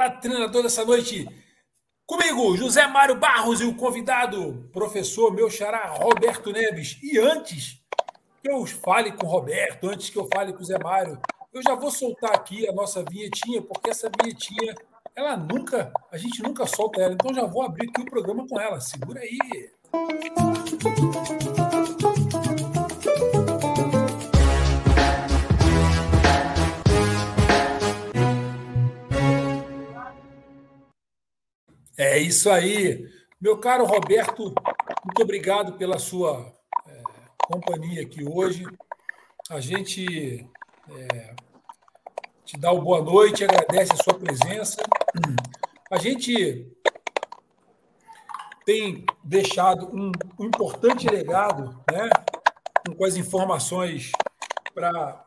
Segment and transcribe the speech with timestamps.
[0.00, 1.28] Fala Treinador dessa noite.
[2.06, 6.98] Comigo, José Mário Barros e o convidado, professor meu xará, Roberto Neves.
[7.02, 7.82] E antes
[8.42, 11.20] que eu fale com o Roberto, antes que eu fale com o Zé Mário,
[11.52, 14.74] eu já vou soltar aqui a nossa vinhetinha, porque essa vinhetinha,
[15.14, 18.58] ela nunca, a gente nunca solta ela, então já vou abrir aqui o programa com
[18.58, 18.80] ela.
[18.80, 19.38] Segura aí.
[32.02, 33.06] É isso aí.
[33.38, 34.54] Meu caro Roberto,
[35.04, 36.50] muito obrigado pela sua
[36.88, 37.02] é,
[37.44, 38.64] companhia aqui hoje.
[39.50, 40.48] A gente
[40.88, 41.34] é,
[42.42, 44.80] te dá o boa noite, agradece a sua presença.
[45.90, 46.74] A gente
[48.64, 52.08] tem deixado um, um importante legado, né,
[52.96, 54.10] com as informações
[54.74, 55.22] para,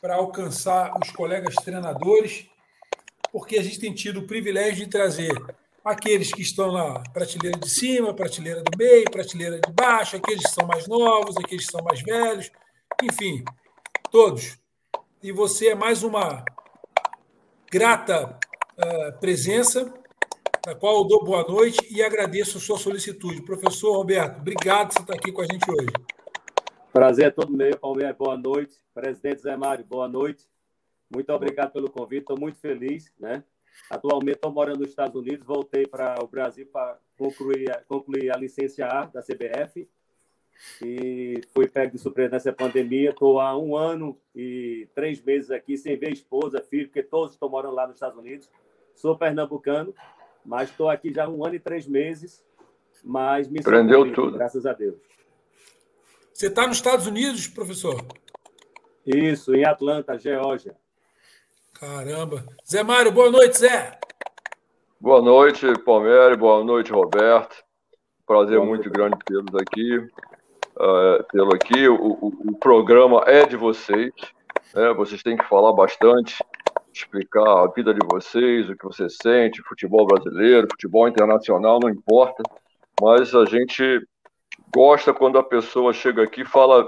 [0.00, 2.48] para alcançar os colegas treinadores
[3.32, 5.32] porque a gente tem tido o privilégio de trazer
[5.84, 10.52] aqueles que estão na prateleira de cima, prateleira do meio, prateleira de baixo, aqueles que
[10.52, 12.50] são mais novos, aqueles que são mais velhos,
[13.02, 13.44] enfim,
[14.10, 14.58] todos.
[15.22, 16.44] E você é mais uma
[17.70, 18.38] grata
[18.78, 19.92] uh, presença,
[20.64, 23.42] da qual eu dou boa noite e agradeço a sua solicitude.
[23.42, 25.92] Professor Roberto, obrigado por você estar aqui com a gente hoje.
[26.92, 28.76] Prazer é todo meu, Palmeiras, boa noite.
[28.92, 30.44] Presidente Zé Mário, boa noite.
[31.12, 33.42] Muito obrigado pelo convite, estou muito feliz, né?
[33.90, 38.86] Atualmente estou morando nos Estados Unidos, voltei para o Brasil para concluir, concluir a licença
[38.86, 39.88] A da CBF
[40.82, 43.10] e fui pego de surpresa nessa pandemia.
[43.10, 47.48] Estou há um ano e três meses aqui sem ver esposa, filho, porque todos estão
[47.48, 48.48] morando lá nos Estados Unidos.
[48.94, 49.94] Sou pernambucano,
[50.44, 52.44] mas estou aqui já há um ano e três meses,
[53.02, 54.36] mas me Prendeu tudo.
[54.36, 54.98] graças a Deus.
[56.32, 58.04] Você está nos Estados Unidos, professor?
[59.04, 60.76] Isso, em Atlanta, Geórgia.
[61.80, 62.44] Caramba.
[62.70, 63.98] Zé Mário, boa noite, Zé.
[65.00, 66.36] Boa noite, Palmeiras.
[66.36, 67.56] Boa noite, Roberto.
[68.26, 68.94] Prazer boa muito noite.
[68.94, 69.96] grande tê-los aqui.
[70.76, 71.88] Uh, tê-lo aqui.
[71.88, 74.12] O, o, o, programa é de vocês.
[74.74, 74.92] Né?
[74.92, 76.44] Vocês têm que falar bastante,
[76.92, 82.42] explicar a vida de vocês, o que você sente, futebol brasileiro, futebol internacional, não importa.
[83.00, 84.06] Mas a gente
[84.70, 86.86] gosta quando a pessoa chega aqui e fala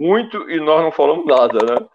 [0.00, 1.88] muito e nós não falamos nada, né?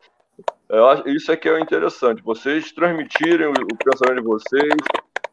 [1.05, 4.73] Isso é que é interessante, vocês transmitirem o pensamento de vocês,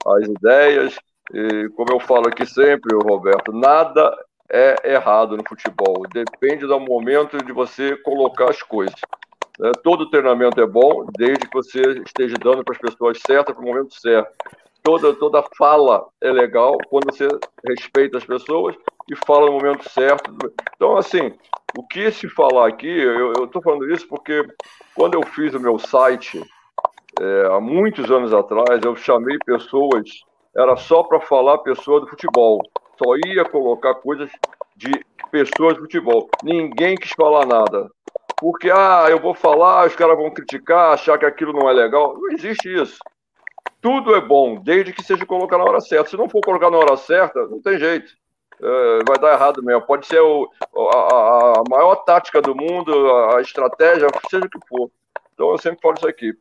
[0.07, 0.97] as ideias,
[1.33, 4.17] e como eu falo aqui sempre, Roberto, nada
[4.51, 9.01] é errado no futebol, depende do momento de você colocar as coisas.
[9.59, 9.73] Né?
[9.83, 13.67] Todo treinamento é bom, desde que você esteja dando para as pessoas certas, para o
[13.67, 14.33] momento certo.
[14.85, 17.27] Toda, toda fala é legal quando você
[17.67, 18.77] respeita as pessoas
[19.11, 20.31] e fala no momento certo.
[20.77, 21.33] Então, assim,
[21.77, 24.47] o que se falar aqui, eu estou falando isso porque
[24.95, 26.39] quando eu fiz o meu site,
[27.19, 30.11] é, há muitos anos atrás, eu chamei pessoas,
[30.55, 32.61] era só para falar pessoa do futebol,
[33.03, 34.31] só ia colocar coisas
[34.77, 34.91] de
[35.31, 36.29] pessoas do futebol.
[36.43, 37.91] Ninguém quis falar nada.
[38.39, 42.15] Porque, ah, eu vou falar, os caras vão criticar, achar que aquilo não é legal.
[42.19, 42.99] Não existe isso.
[43.85, 46.09] Tudo é bom, desde que seja colocar na hora certa.
[46.09, 48.15] Se não for colocar na hora certa, não tem jeito.
[48.59, 49.83] É, vai dar errado mesmo.
[49.83, 54.59] Pode ser o, a, a, maior tática do mundo, a, a estratégia, seja o que
[54.67, 54.91] for.
[55.35, 56.33] Então eu sempre falo isso aqui.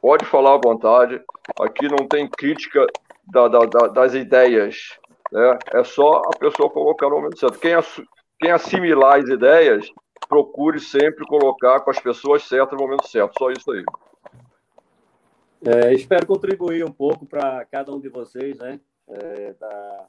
[0.00, 1.20] Pode falar à vontade.
[1.60, 2.86] Aqui não tem crítica
[3.32, 4.76] da, da, da, das ideias.
[5.32, 5.58] Né?
[5.72, 7.58] É só a pessoa colocar no momento certo.
[7.58, 7.74] Quem,
[8.38, 9.90] quem assimilar as ideias,
[10.28, 13.34] procure sempre colocar com as pessoas certas no momento certo.
[13.36, 13.82] Só isso aí.
[15.68, 18.80] É, espero contribuir um pouco para cada um de vocês, né?
[19.08, 20.08] É, da,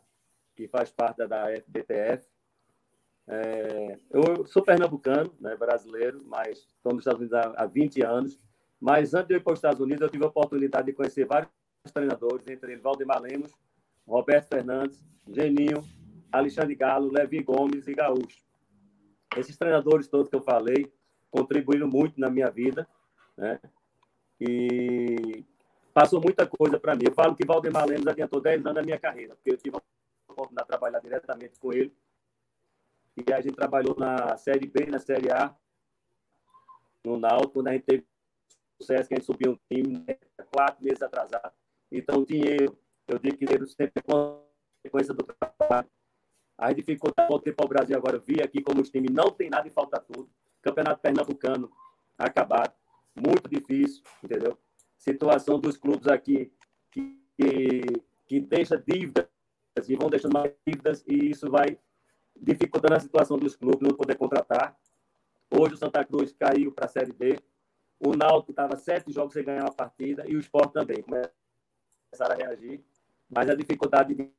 [0.56, 2.28] que faz parte da FBTF.
[3.28, 8.39] É, eu sou pernambucano, né, brasileiro, mas estou nos Estados Unidos há, há 20 anos.
[8.80, 11.25] Mas antes de eu ir para os Estados Unidos, eu tive a oportunidade de conhecer
[11.25, 11.50] vários
[11.92, 13.51] treinadores, entre eles Valdemar Lemos,
[14.07, 15.83] Roberto Fernandes, Geninho,
[16.31, 18.44] Alexandre Galo, Levi Gomes e Gaúcho.
[19.36, 20.94] Esses treinadores todos que eu falei
[21.31, 22.88] contribuíram muito na minha vida,
[23.36, 23.60] né?
[24.39, 25.44] E
[25.94, 27.04] passou muita coisa para mim.
[27.07, 29.78] Eu falo que Valdemar Lemos adiantou 10 anos da minha carreira, porque eu tive
[30.28, 31.94] oportunidade de trabalhar diretamente com ele.
[33.18, 35.56] E a gente trabalhou na Série B, na Série A,
[37.04, 38.06] no Náutico, quando a gente teve
[38.80, 40.18] sucesso, que a gente subiu um time né,
[40.51, 41.51] quatro meses atrasado.
[41.92, 45.89] Então, dinheiro, eu digo que dinheiro sempre é consequência do trabalho.
[46.57, 49.68] A dificuldade, voltei para o Brasil agora, vi aqui como os times não tem nada
[49.68, 50.30] e falta tudo.
[50.62, 51.72] Campeonato Pernambucano
[52.18, 52.74] acabado,
[53.19, 54.58] muito difícil, entendeu?
[54.98, 56.52] Situação dos clubes aqui
[56.92, 57.81] que, que,
[58.25, 59.30] que deixa dívida
[59.88, 61.78] e vão deixando mais dívidas e isso vai
[62.36, 64.78] dificultando a situação dos clubes não poder contratar.
[65.52, 67.40] Hoje o Santa Cruz caiu para a Série B,
[68.00, 72.36] o Náutico estava sete jogos sem ganhar uma partida e o Sport também começaram a
[72.36, 72.84] reagir,
[73.30, 74.31] mas a dificuldade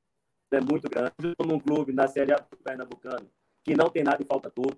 [0.51, 1.13] é muito grande.
[1.45, 3.29] Num clube na Série A do Pernambucano,
[3.65, 4.77] que não tem nada e falta tudo.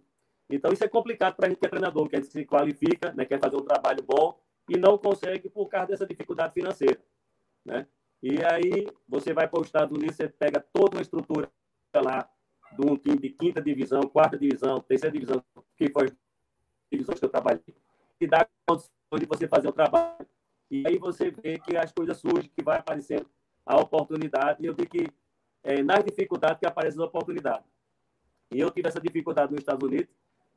[0.50, 3.38] Então, isso é complicado para a gente que é treinador, que se qualifica, né, quer
[3.38, 4.38] fazer um trabalho bom
[4.68, 7.00] e não consegue por causa dessa dificuldade financeira.
[7.64, 7.86] Né?
[8.22, 11.50] E aí, você vai para os Estados Unidos, você pega toda uma estrutura
[11.94, 12.28] lá
[12.72, 15.42] de um time de quinta divisão, quarta divisão, terceira divisão,
[15.76, 16.12] que foi as
[16.90, 17.62] divisões que eu trabalhei,
[18.18, 20.26] que dá condições de você fazer o trabalho.
[20.70, 23.26] E aí você vê que as coisas surgem, que vai aparecendo
[23.66, 24.62] a oportunidade.
[24.62, 25.08] E eu vi que
[25.64, 27.64] é, nas dificuldades que aparece a oportunidade.
[28.52, 30.08] E eu tive essa dificuldade nos Estados Unidos,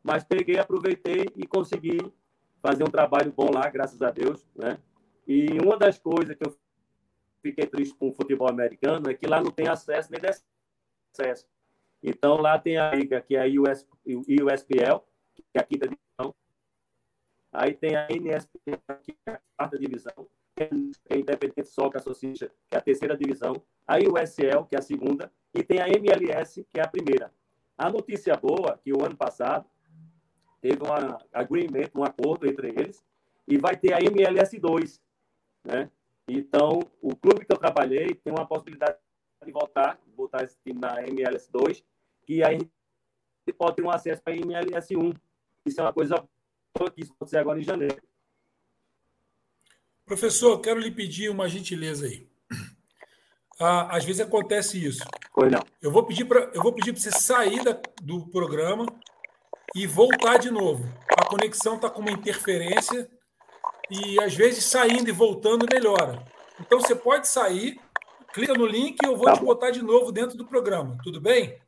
[0.04, 1.98] mas peguei, aproveitei e consegui
[2.62, 4.78] fazer um trabalho bom lá, graças a Deus, né?
[5.26, 6.56] E uma das coisas que eu
[7.42, 10.22] fiquei triste com o futebol americano é que lá não tem acesso nem
[11.14, 11.46] acesso.
[12.02, 15.00] Então, lá tem a liga, que é a US, USPL,
[15.36, 16.36] que é a quinta divisão.
[17.52, 20.28] Aí tem a NSPL, que é a quarta divisão.
[20.56, 20.70] Que é
[21.14, 23.54] a Independent Soccer Association, que é a terceira divisão.
[23.88, 25.32] A USL, que é a segunda.
[25.54, 27.32] E tem a MLS, que é a primeira.
[27.78, 29.66] A notícia boa, que o ano passado
[30.64, 33.04] teve um agreement, um acordo entre eles,
[33.46, 35.02] e vai ter a MLS 2,
[35.66, 35.92] né?
[36.26, 38.98] Então, o clube que eu trabalhei tem uma possibilidade
[39.46, 41.84] de voltar, botar esse time na MLS 2,
[42.26, 42.60] que aí
[43.58, 45.14] pode ter um acesso para a MLS 1.
[45.66, 46.26] Isso é uma coisa
[46.74, 48.02] boa que isso pode ser agora em janeiro.
[50.06, 52.26] Professor, quero lhe pedir uma gentileza aí.
[53.60, 55.04] Ah, às vezes acontece isso.
[55.34, 55.60] Pois não.
[55.82, 58.86] Eu vou pedir para eu vou pedir para você sair da, do programa
[59.76, 60.84] e voltar de novo.
[61.18, 63.10] A conexão está com uma interferência
[63.90, 66.24] e às vezes saindo e voltando melhora.
[66.60, 67.80] Então você pode sair,
[68.34, 69.34] clica no link e eu vou tá.
[69.34, 70.98] te botar de novo dentro do programa.
[71.04, 71.60] Tudo bem?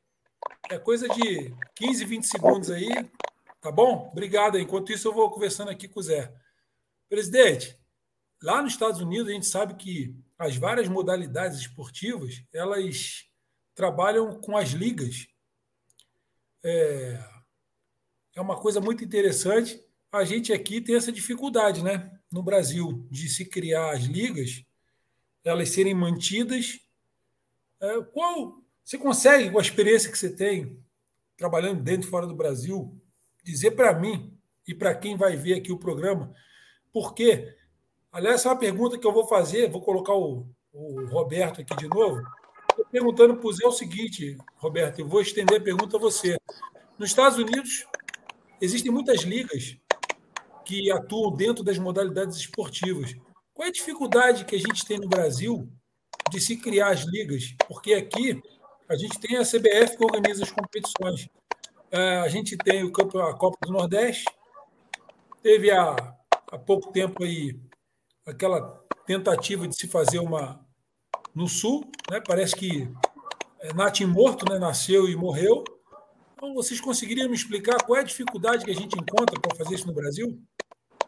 [0.70, 2.90] É coisa de 15, 20 segundos aí.
[3.62, 4.10] Tá bom?
[4.12, 4.60] Obrigado.
[4.60, 6.32] Enquanto isso, eu vou conversando aqui com o Zé.
[7.10, 7.78] Presidente,
[8.42, 13.26] lá nos Estados Unidos a gente sabe que as várias modalidades esportivas elas
[13.74, 15.28] trabalham com as ligas.
[16.64, 17.24] É,
[18.36, 19.82] é uma coisa muito interessante.
[20.12, 22.12] A gente aqui tem essa dificuldade, né?
[22.32, 24.64] No Brasil, de se criar as ligas,
[25.44, 26.80] elas serem mantidas.
[27.82, 30.78] É, qual você consegue, com a experiência que você tem,
[31.38, 33.02] trabalhando dentro e fora do Brasil,
[33.44, 34.38] dizer para mim
[34.68, 36.34] e para quem vai ver aqui o programa,
[36.92, 37.56] por quê?
[38.12, 41.88] Aliás, é uma pergunta que eu vou fazer, vou colocar o, o Roberto aqui de
[41.88, 42.22] novo.
[42.70, 46.38] Estou perguntando para o Zé o seguinte, Roberto, eu vou estender a pergunta a você.
[46.98, 47.86] Nos Estados Unidos,
[48.62, 49.78] Existem muitas ligas
[50.66, 53.16] que atuam dentro das modalidades esportivas.
[53.54, 55.70] Qual é a dificuldade que a gente tem no Brasil
[56.32, 57.56] de se criar as ligas?
[57.68, 58.42] Porque aqui
[58.90, 61.28] a gente tem a CBF que organiza as competições.
[61.92, 64.26] É, a gente tem o campo, a Copa do Nordeste,
[65.42, 65.96] teve há,
[66.52, 67.60] há pouco tempo aí
[68.26, 70.60] aquela tentativa de se fazer uma
[71.34, 72.22] no Sul, né?
[72.26, 72.90] parece que
[73.60, 74.58] é, Nath Morto né?
[74.58, 75.64] nasceu e morreu,
[76.46, 79.76] então, vocês conseguiriam me explicar qual é a dificuldade que a gente encontra para fazer
[79.76, 80.38] isso no Brasil?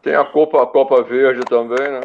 [0.01, 2.01] Tem a Copa, a Copa Verde também, né?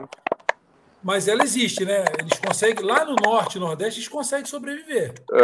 [1.02, 2.04] Mas ela existe, né?
[2.18, 5.14] Eles conseguem, lá no norte e nordeste, eles conseguem sobreviver.
[5.32, 5.42] É.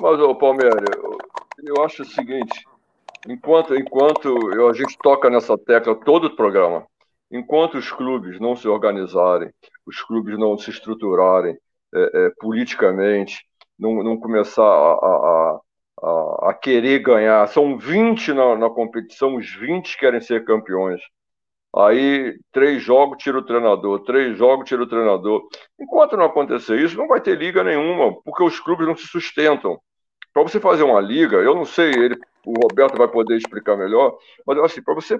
[0.00, 1.18] Mas, ô, Palmeiras, eu,
[1.64, 2.64] eu acho o seguinte:
[3.28, 6.86] enquanto, enquanto eu, a gente toca nessa tecla todo o programa,
[7.30, 9.50] enquanto os clubes não se organizarem,
[9.84, 11.58] os clubes não se estruturarem
[11.94, 13.44] é, é, politicamente,
[13.78, 15.60] não, não começar a, a, a,
[16.02, 17.46] a querer ganhar.
[17.48, 21.00] São 20 na, na competição, os 20 querem ser campeões.
[21.76, 25.46] Aí, três jogos, tira o treinador, três jogos, tira o treinador.
[25.78, 29.80] Enquanto não acontecer isso, não vai ter liga nenhuma, porque os clubes não se sustentam.
[30.32, 34.16] Para você fazer uma liga, eu não sei, ele, o Roberto vai poder explicar melhor,
[34.46, 35.18] mas assim, para você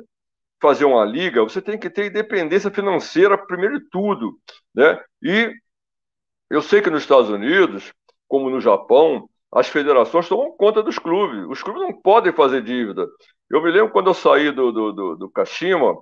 [0.61, 4.37] fazer uma liga, você tem que ter independência financeira primeiro de tudo,
[4.75, 5.01] né?
[5.23, 5.53] E
[6.51, 7.93] eu sei que nos Estados Unidos,
[8.29, 11.45] como no Japão, as federações tomam conta dos clubes.
[11.49, 13.07] Os clubes não podem fazer dívida.
[13.51, 15.97] Eu me lembro quando eu saí do, do, do, do Kashima,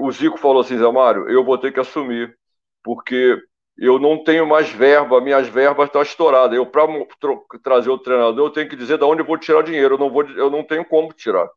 [0.00, 2.36] o Zico falou assim, Zé Mário, eu vou ter que assumir,
[2.82, 3.38] porque
[3.76, 6.56] eu não tenho mais verba, minhas verbas estão estouradas.
[6.56, 6.86] Eu, para
[7.62, 9.94] trazer o treinador, eu tenho que dizer de onde eu vou tirar dinheiro.
[9.94, 11.48] Eu não, vou, eu não tenho como tirar.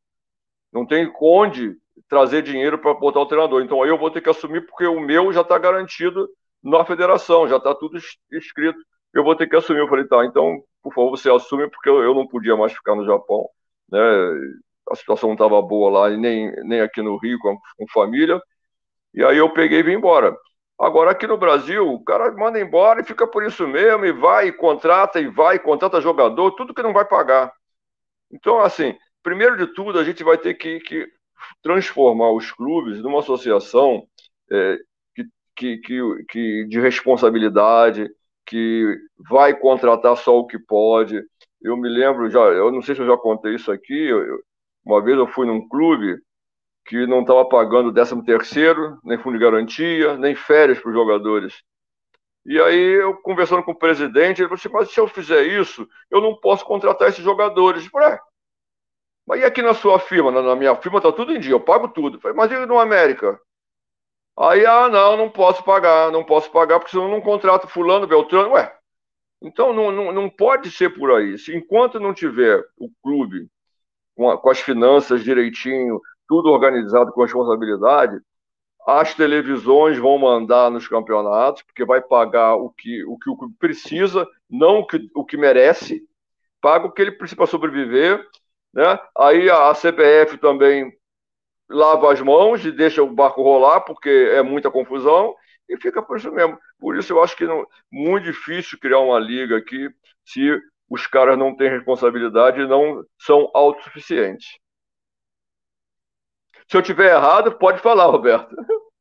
[0.71, 1.75] Não tenho onde
[2.07, 3.61] trazer dinheiro para botar o treinador.
[3.63, 6.29] Então aí eu vou ter que assumir, porque o meu já está garantido
[6.63, 7.97] na federação, já está tudo
[8.31, 8.79] escrito
[9.13, 9.79] eu vou ter que assumir.
[9.79, 13.05] Eu falei, tá, então, por favor, você assume, porque eu, não podia mais ficar no
[13.05, 13.47] Japão,
[13.89, 13.99] né?
[14.89, 18.41] A situação não estava boa lá, e nem, nem aqui no Rio, com, com família.
[19.13, 20.35] E aí eu peguei e vim embora.
[20.79, 24.47] Agora, aqui no Brasil, o cara manda embora e fica por isso mesmo, e vai,
[24.47, 27.53] e contrata, e vai, e contrata jogador, tudo que não vai pagar.
[28.31, 31.07] Então, assim, primeiro de tudo, a gente vai ter que, que
[31.61, 34.07] transformar os clubes numa associação
[34.51, 34.77] é,
[35.55, 38.09] que, que, que, de responsabilidade,
[38.45, 38.97] que
[39.29, 41.21] vai contratar só o que pode.
[41.61, 44.39] Eu me lembro, já, eu não sei se eu já contei isso aqui, eu,
[44.85, 46.17] uma vez eu fui num clube
[46.85, 51.61] que não estava pagando 13 terceiro, nem fundo de garantia, nem férias para os jogadores.
[52.45, 55.87] E aí eu conversando com o presidente, ele falou assim, mas se eu fizer isso,
[56.09, 57.85] eu não posso contratar esses jogadores.
[57.85, 58.17] Eu falei,
[59.27, 60.31] mas e aqui na sua firma?
[60.31, 62.17] Na, na minha firma está tudo em dia, eu pago tudo.
[62.17, 63.39] Eu falei, mas e no América?
[64.41, 68.07] Aí, ah, não, não posso pagar, não posso pagar, porque senão eu não contrato fulano,
[68.07, 68.53] Beltrano.
[68.53, 68.75] Ué,
[69.39, 71.37] então não, não, não pode ser por aí.
[71.37, 73.47] Se, enquanto não tiver o clube
[74.15, 78.19] com, a, com as finanças direitinho, tudo organizado com responsabilidade,
[78.87, 83.55] as televisões vão mandar nos campeonatos, porque vai pagar o que o, que o clube
[83.59, 86.01] precisa, não o que, o que merece,
[86.59, 88.25] paga o que ele precisa para sobreviver.
[88.73, 88.99] Né?
[89.15, 90.91] Aí a, a também
[91.71, 95.35] lava as mãos e deixa o barco rolar, porque é muita confusão,
[95.69, 96.59] e fica por isso mesmo.
[96.79, 99.89] Por isso eu acho que é muito difícil criar uma liga aqui
[100.25, 100.59] se
[100.89, 104.59] os caras não têm responsabilidade e não são autossuficientes.
[106.67, 108.55] Se eu tiver errado, pode falar, Roberto.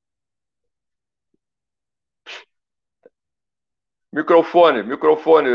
[4.12, 5.48] Microfone, microfone.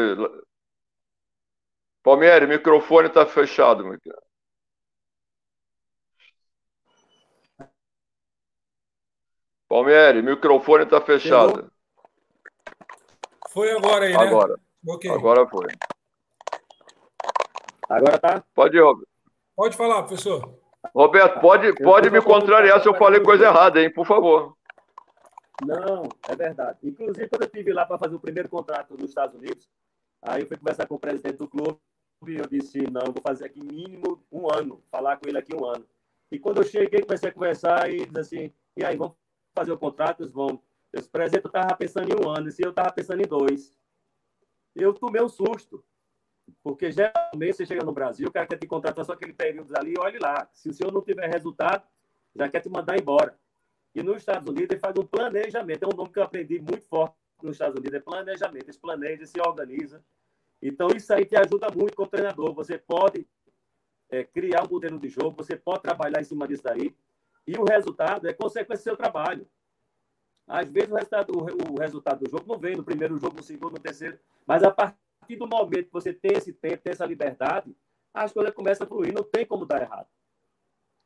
[2.04, 3.84] Palmeiras, microfone está fechado.
[9.75, 11.70] Palmieri, microfone está fechado.
[13.50, 14.24] Foi agora aí, né?
[14.24, 14.58] Agora.
[14.88, 15.12] Okay.
[15.12, 15.67] Agora foi.
[17.89, 18.44] Agora tá?
[18.53, 19.10] Pode ir, Roberto.
[19.53, 20.58] Pode falar, professor.
[20.94, 23.91] Roberto, pode, pode me contrariar se eu falei coisa errada, hein?
[23.91, 24.55] Por favor.
[25.65, 26.79] Não, é verdade.
[26.82, 29.67] Inclusive, quando eu estive lá para fazer o primeiro contrato nos Estados Unidos,
[30.22, 31.77] aí eu fui conversar com o presidente do clube
[32.27, 35.65] e eu disse, não, vou fazer aqui mínimo um ano, falar com ele aqui um
[35.65, 35.86] ano.
[36.32, 39.15] E quando eu cheguei, comecei a conversar e disse assim, e aí, vamos
[39.56, 40.62] fazer o contrato, eles vão.
[40.94, 43.74] Esse presidente, eu estava pensando em um ano, e eu estava pensando em dois.
[44.76, 45.84] Eu tomei um susto,
[46.62, 49.94] porque geralmente você chega no Brasil, o cara quer te contratar só aquele período ali,
[50.00, 50.48] olhe lá.
[50.54, 51.84] Se o senhor não tiver resultado,
[52.36, 53.38] já quer te mandar embora.
[53.94, 55.84] E nos Estados Unidos, ele faz um planejamento.
[55.84, 58.66] É um nome que eu aprendi muito forte nos Estados Unidos, é planejamento.
[58.66, 60.04] Eles planejam, se organizam.
[60.62, 62.54] Então, isso aí te ajuda muito como treinador.
[62.54, 63.26] Você pode
[64.10, 66.94] é, criar um modelo de jogo, você pode trabalhar em cima disso daí.
[67.48, 69.48] E o resultado é consequência do seu trabalho.
[70.48, 73.74] Às vezes o resultado, o resultado do jogo não vem no primeiro jogo, no segundo,
[73.74, 77.75] no terceiro, mas a partir do momento que você tem esse tempo, tem essa liberdade,
[78.14, 80.08] as coisas começam a fluir, não tem como dar errado.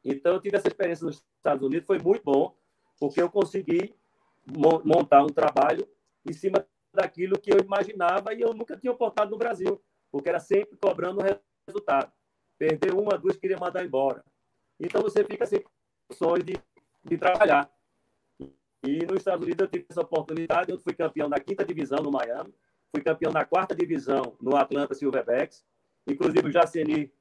[0.03, 2.55] Então, eu tive essa experiência nos Estados Unidos, foi muito bom,
[2.99, 3.95] porque eu consegui
[4.85, 5.87] montar um trabalho
[6.25, 9.81] em cima daquilo que eu imaginava e eu nunca tinha oportunidade no Brasil,
[10.11, 11.21] porque era sempre cobrando
[11.67, 12.11] resultado.
[12.57, 14.23] Perder uma, duas, queria mandar embora.
[14.79, 15.67] Então, você fica sempre
[16.43, 16.59] de,
[17.03, 17.69] de trabalhar.
[18.83, 22.11] E nos Estados Unidos eu tive essa oportunidade, eu fui campeão da quinta divisão no
[22.11, 22.53] Miami,
[22.91, 25.65] fui campeão da quarta divisão no Atlanta Silverbacks,
[26.07, 27.11] inclusive o Jaceni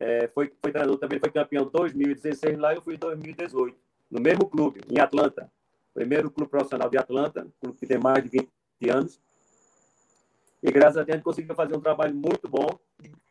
[0.00, 3.76] é, foi, foi treinador também, foi campeão em 2016 lá, eu fui em 2018,
[4.10, 5.50] no mesmo clube, em Atlanta,
[5.92, 8.50] primeiro clube profissional de Atlanta, clube que tem mais de 20
[8.90, 9.20] anos,
[10.62, 12.66] e graças a Deus a conseguiu fazer um trabalho muito bom,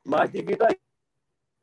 [0.05, 0.69] mas devido a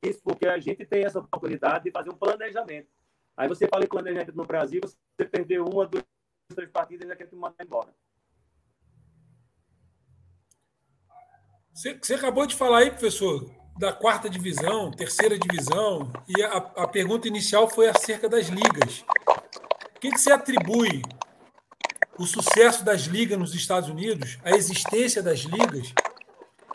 [0.02, 2.88] isso, porque a gente tem essa oportunidade de fazer um planejamento.
[3.36, 6.04] Aí você fala em planejamento no Brasil, você perdeu uma, duas,
[6.54, 7.92] três partidas e já quer te mandar embora.
[11.72, 17.26] Você, acabou de falar aí, professor, da quarta divisão, terceira divisão, e a, a pergunta
[17.26, 19.04] inicial foi acerca das ligas.
[19.96, 21.02] O que, que você atribui
[22.16, 25.92] o sucesso das ligas nos Estados Unidos, a existência das ligas?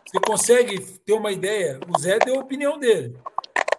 [0.06, 1.80] Você consegue ter uma ideia?
[1.88, 3.16] O Zé deu a opinião dele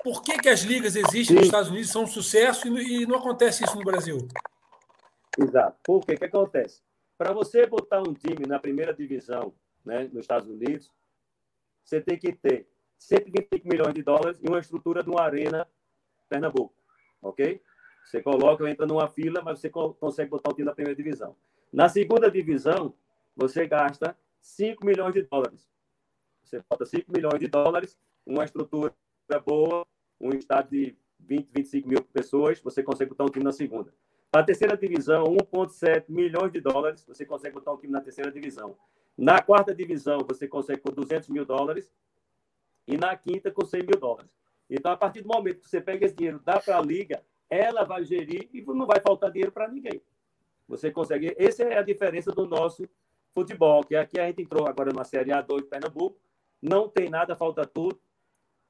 [0.03, 1.35] por que, que as ligas existem Sim.
[1.35, 4.27] nos Estados Unidos, são um sucesso e não acontece isso no Brasil?
[5.39, 5.79] Exato.
[5.83, 6.83] Por que que acontece?
[7.17, 9.53] Para você botar um time na primeira divisão
[9.85, 10.91] né, nos Estados Unidos,
[11.85, 12.67] você tem que ter
[12.99, 15.67] 125 milhões de dólares e uma estrutura de uma arena
[16.29, 16.75] Pernambuco,
[17.21, 17.61] ok?
[18.05, 21.37] Você coloca, entra numa fila, mas você consegue botar o time na primeira divisão.
[21.73, 22.95] Na segunda divisão,
[23.37, 25.69] você gasta 5 milhões de dólares.
[26.43, 28.95] Você bota 5 milhões de dólares, uma estrutura
[29.39, 29.87] boa,
[30.21, 33.93] um estado de 20, 25 mil pessoas, você consegue botar um time na segunda.
[34.33, 38.77] Na terceira divisão, 1,7 milhões de dólares, você consegue botar um time na terceira divisão.
[39.17, 41.93] Na quarta divisão, você consegue com 200 mil dólares.
[42.87, 44.37] E na quinta, com 100 mil dólares.
[44.69, 47.85] Então, a partir do momento que você pega esse dinheiro, dá para a liga, ela
[47.85, 50.01] vai gerir e não vai faltar dinheiro para ninguém.
[50.69, 51.35] Você consegue.
[51.37, 52.89] Essa é a diferença do nosso
[53.35, 56.17] futebol, que aqui a gente entrou agora na Série A2 de Pernambuco,
[56.63, 58.01] não tem nada, falta tudo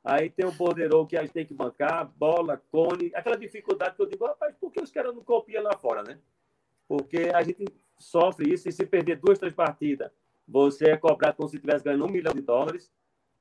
[0.03, 4.03] Aí tem o borderou que a gente tem que bancar, bola, cone, aquela dificuldade que
[4.03, 6.19] eu digo, rapaz, por que os caras não copiam lá fora, né?
[6.89, 7.67] Porque a gente
[7.99, 10.11] sofre isso e se perder duas, três partidas,
[10.49, 12.91] você é cobrado como se estivesse ganhando um milhão de dólares.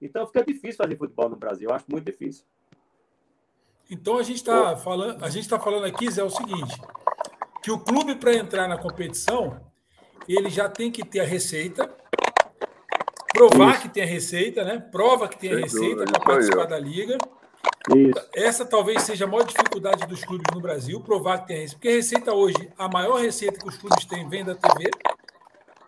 [0.02, 2.46] Então fica difícil fazer futebol no Brasil, eu acho muito difícil.
[3.90, 6.80] Então a gente está falando, a gente está falando aqui, Zé, o seguinte,
[7.64, 9.60] que o clube para entrar na competição,
[10.28, 11.90] ele já tem que ter a receita,
[13.34, 13.82] provar isso.
[13.82, 14.80] que tem a receita, né?
[14.92, 17.18] Prova que tem a receita para participar da liga.
[17.96, 18.28] Isso.
[18.36, 21.78] Essa talvez seja a maior dificuldade dos clubes no Brasil, provar que tem a receita.
[21.78, 24.92] Porque a receita hoje, a maior receita que os clubes têm vem da TV,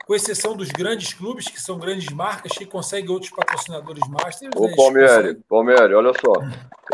[0.06, 4.52] com exceção dos grandes clubes, que são grandes marcas, que conseguem outros patrocinadores masters.
[4.56, 6.34] Ô, Palmieri, Palmieri, olha só.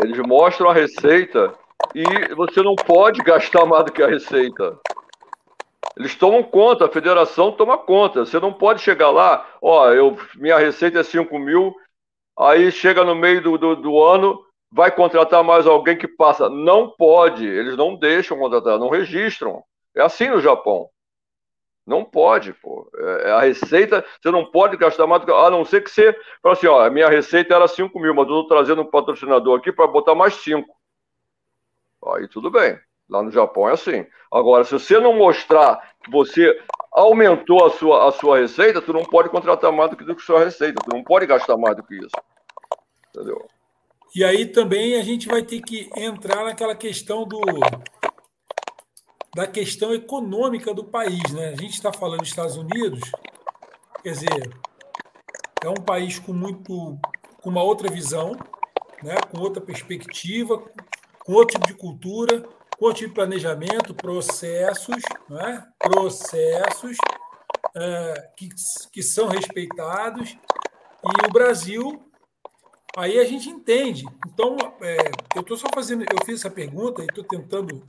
[0.00, 1.54] Eles mostram a receita
[1.94, 4.78] e você não pode gastar mais do que a receita.
[5.98, 8.24] Eles tomam conta, a federação toma conta.
[8.24, 11.74] Você não pode chegar lá, ó, eu, minha receita é 5 mil,
[12.38, 14.40] aí chega no meio do, do, do ano,
[14.70, 16.48] vai contratar mais alguém que passa.
[16.48, 19.64] Não pode, eles não deixam contratar, não registram.
[19.96, 20.88] É assim no Japão.
[21.84, 22.88] Não pode, pô.
[22.96, 26.54] É, é a receita, você não pode gastar mais, a não ser que você fala
[26.54, 29.86] assim, ó, minha receita era 5 mil, mas eu estou trazendo um patrocinador aqui para
[29.88, 30.64] botar mais 5.
[32.14, 32.78] Aí tudo bem.
[33.08, 34.06] Lá no Japão é assim.
[34.30, 36.60] Agora, se você não mostrar que você
[36.92, 40.22] aumentou a sua, a sua receita, tu não pode contratar mais do que, do que
[40.22, 40.82] a sua receita.
[40.84, 42.10] Tu não pode gastar mais do que isso.
[43.14, 43.46] Entendeu?
[44.14, 47.40] E aí também a gente vai ter que entrar naquela questão do
[49.34, 51.50] da questão econômica do país, né?
[51.50, 53.00] A gente está falando dos Estados Unidos,
[54.02, 54.50] quer dizer,
[55.62, 56.98] é um país com muito
[57.40, 58.32] com uma outra visão,
[59.02, 59.14] né?
[59.30, 60.60] Com outra perspectiva,
[61.20, 62.42] com outro tipo de cultura,
[62.78, 65.62] Conte planejamento, processos, é?
[65.78, 66.96] processos
[67.74, 68.48] é, que,
[68.92, 70.36] que são respeitados,
[71.04, 72.10] e o Brasil,
[72.96, 74.04] aí a gente entende.
[74.26, 77.82] Então, é, eu estou só fazendo, eu fiz essa pergunta e estou tentando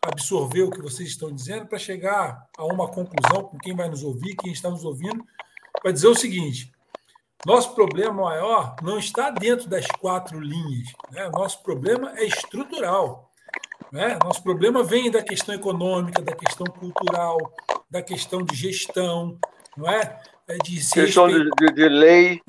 [0.00, 4.02] absorver o que vocês estão dizendo para chegar a uma conclusão com quem vai nos
[4.02, 5.24] ouvir, quem está nos ouvindo,
[5.80, 6.72] para dizer o seguinte:
[7.44, 11.28] nosso problema maior não está dentro das quatro linhas, né?
[11.30, 13.31] nosso problema é estrutural.
[13.92, 14.18] Né?
[14.24, 17.36] Nosso problema vem da questão econômica, da questão cultural,
[17.90, 19.36] da questão de gestão,
[19.76, 20.18] não é?
[20.48, 22.40] é de questão de, de, de lei,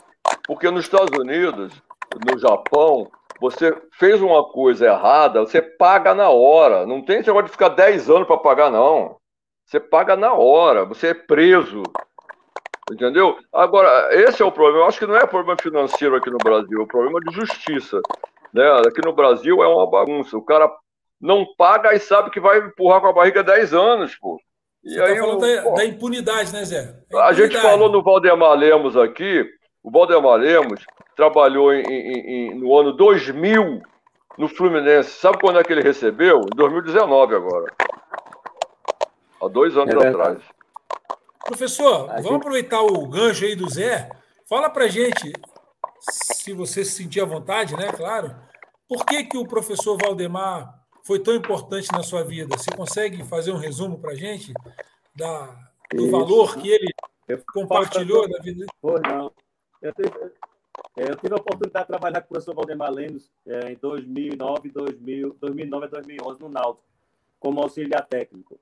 [0.48, 1.74] porque nos Estados Unidos,
[2.26, 6.86] no Japão, você fez uma coisa errada, você paga na hora.
[6.86, 9.18] Não tem esse negócio de ficar 10 anos para pagar, não.
[9.66, 11.84] Você paga na hora, você é preso.
[12.90, 13.38] Entendeu?
[13.52, 14.86] Agora, esse é o problema.
[14.86, 18.00] Eu acho que não é problema financeiro aqui no Brasil, é o problema de justiça.
[18.54, 18.66] Né?
[18.88, 20.38] Aqui no Brasil é uma bagunça.
[20.38, 20.72] O cara
[21.24, 24.38] não paga e sabe que vai empurrar com a barriga 10 anos, pô.
[24.84, 26.94] E Você tá aí, tá falando da, da, impunidade, né, Zé?
[27.14, 29.50] A, a gente falou no Valdemar Lemos aqui,
[29.82, 33.82] o Valdemar Lemos trabalhou em, em, em, no ano 2000
[34.38, 35.12] no Fluminense.
[35.12, 36.42] Sabe quando é que ele recebeu?
[36.42, 37.74] Em 2019 agora.
[39.42, 40.40] Há dois anos é atrás.
[41.46, 42.36] Professor, a vamos gente...
[42.36, 44.10] aproveitar o gancho aí do Zé.
[44.50, 45.32] Fala pra gente,
[46.02, 48.36] se você se sentir à vontade, né, claro,
[48.90, 52.58] por que, que o professor Valdemar foi tão importante na sua vida?
[52.58, 54.54] Você consegue fazer um resumo para a gente
[55.16, 55.48] da,
[55.92, 56.12] do Isso.
[56.12, 56.94] valor que ele
[57.54, 58.66] compartilhou da vida?
[58.82, 59.32] Pois não.
[59.82, 60.12] Eu tive,
[60.96, 65.38] eu tive a oportunidade de trabalhar com o professor Valdemar Lemos é, em 2009, 2000,
[65.40, 66.88] 2009 a 2011 no Náutico,
[67.40, 68.58] como auxiliar técnico.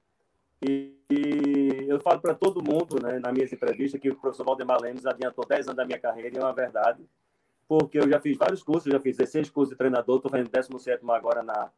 [0.67, 4.81] E, e eu falo para todo mundo, né, na minha entrevista, que o professor Valdemar
[4.81, 7.03] Lemos adiantou 10 anos da minha carreira, e é uma verdade,
[7.67, 11.03] porque eu já fiz vários cursos, já fiz 16 cursos de treinador, estou fazendo 17
[11.09, 11.71] agora na,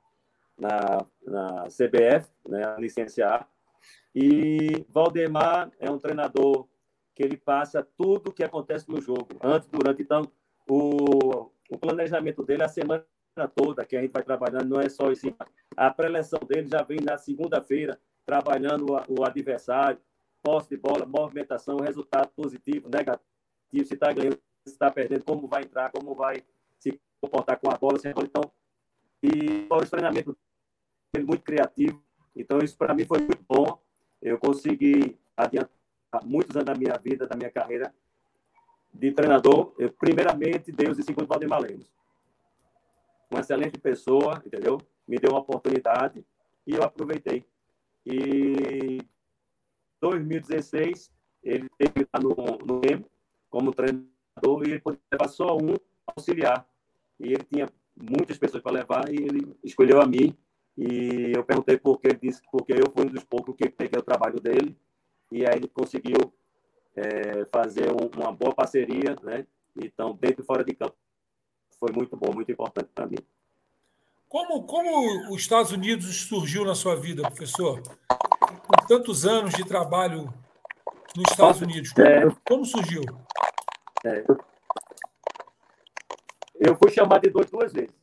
[0.57, 3.47] na, na CBF, né, licenciar.
[4.15, 6.67] E Valdemar é um treinador
[7.15, 10.01] que ele passa tudo o que acontece no jogo, antes, durante.
[10.01, 10.23] Então,
[10.67, 13.05] o, o planejamento dele, a semana
[13.55, 15.33] toda que a gente vai trabalhando, não é só isso.
[15.75, 19.99] A preleção dele já vem na segunda-feira, trabalhando o, o adversário,
[20.41, 23.23] posse de bola, movimentação, resultado positivo, negativo,
[23.71, 26.43] se está ganhando, se está perdendo, como vai entrar, como vai
[26.79, 27.97] se comportar com a bola.
[28.05, 28.51] Então,
[29.23, 30.37] e o treinamento
[31.25, 32.03] muito criativo.
[32.35, 33.81] Então, isso para mim foi muito bom.
[34.21, 35.71] Eu consegui adiantar
[36.25, 37.93] muitos anos da minha vida, da minha carreira
[38.93, 39.73] de treinador.
[39.77, 41.89] Eu, primeiramente, Deus e segundo, Valdemar Lemos.
[43.31, 44.77] Uma excelente pessoa, entendeu?
[45.07, 46.25] Me deu uma oportunidade
[46.67, 47.45] e eu aproveitei.
[48.05, 48.99] E
[50.01, 52.81] 2016, ele teve lá no, no
[53.49, 55.75] como treinador e ele podia levar só um
[56.15, 56.67] auxiliar.
[57.19, 60.35] E ele tinha muitas pessoas para levar e ele escolheu a mim
[60.77, 63.99] e eu perguntei por que ele disse porque eu fui um dos poucos que peguei
[63.99, 64.75] o trabalho dele
[65.31, 66.33] e aí ele conseguiu
[66.95, 69.45] é, fazer um, uma boa parceria, né?
[69.75, 70.95] Então, dentro e fora de campo.
[71.79, 73.17] foi muito bom, muito importante para mim.
[74.29, 77.81] Como, como os Estados Unidos surgiu na sua vida, professor?
[78.39, 80.31] Com tantos anos de trabalho
[81.15, 83.03] nos Estados Unidos, como, é, como surgiu?
[84.05, 84.23] É.
[86.65, 87.93] Eu fui chamado de duas vezes.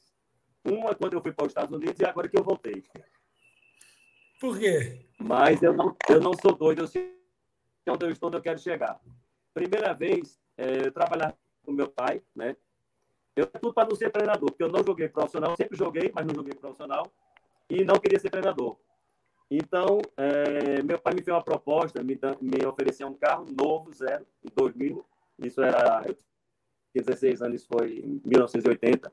[0.62, 2.85] Uma quando eu fui para os Estados Unidos e agora que eu voltei.
[4.38, 5.07] Por quê?
[5.18, 7.18] Mas eu não, eu não sou doido, eu sei
[7.88, 9.01] onde eu estou, onde eu quero chegar.
[9.55, 12.55] Primeira vez, é, eu trabalhava com meu pai, né?
[13.35, 16.35] Eu tudo para não ser treinador, porque eu não joguei profissional, sempre joguei, mas não
[16.35, 17.11] joguei profissional,
[17.70, 18.77] e não queria ser treinador.
[19.51, 24.27] Então, é, meu pai me fez uma proposta, me, me ofereceu um carro novo, zero,
[24.44, 25.05] em 2000.
[25.38, 26.14] Isso era, eu
[26.94, 29.12] 16 anos, foi em 1980,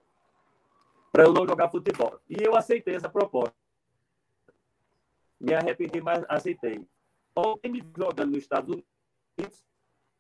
[1.12, 2.20] para eu não jogar futebol.
[2.30, 3.56] E eu aceitei essa proposta.
[5.40, 6.86] Me arrependi, mas aceitei.
[7.36, 9.68] Ontem me jogando nos Estados Unidos,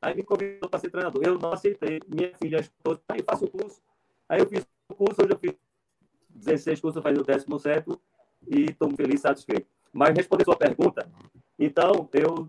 [0.01, 1.23] Aí me convidou para ser treinador.
[1.23, 1.99] Eu não aceitei.
[2.07, 3.81] Minha filha escutou, aí faço o curso.
[4.29, 5.55] Aí eu fiz o curso, hoje eu fiz
[6.29, 7.99] 16 cursos, faço o 17
[8.47, 9.67] e estou feliz, satisfeito.
[9.91, 11.09] Mas responder sua pergunta,
[11.57, 12.47] então eu,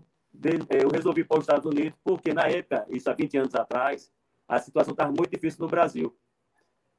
[0.69, 4.11] eu resolvi para os Estados Unidos, porque na época, isso há 20 anos atrás,
[4.49, 6.13] a situação estava muito difícil no Brasil.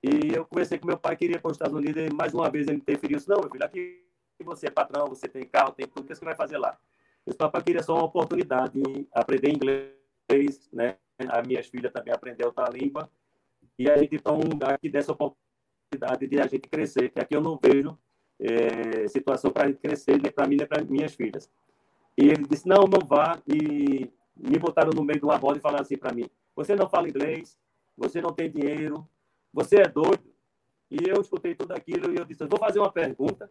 [0.03, 2.69] E eu conversei com meu pai, queria para os Estados Unidos, e mais uma vez
[2.69, 3.19] ele interferiu.
[3.19, 4.07] Disse, não, meu filho, aqui
[4.43, 6.79] você é patrão, você tem carro, tem tudo, o que você vai fazer lá?
[7.27, 10.01] Eu disse, papai queria só uma oportunidade de aprender inglês
[10.73, 10.97] né?
[11.29, 13.11] As minhas filhas também aprendeu outra língua.
[13.79, 17.59] E a gente então aqui dessa oportunidade de a gente crescer, que aqui eu não
[17.63, 17.99] vejo
[18.39, 21.51] é, situação para a gente crescer, nem para mim, nem para minhas filhas.
[22.17, 23.41] E ele disse, não, não vá.
[23.47, 26.91] E me botaram no meio de uma roda e falaram assim para mim, você não
[26.91, 27.59] fala inglês,
[27.97, 29.09] você não tem dinheiro,
[29.51, 30.31] você é doido.
[30.91, 33.51] E eu escutei tudo aquilo e eu disse, eu vou fazer uma pergunta.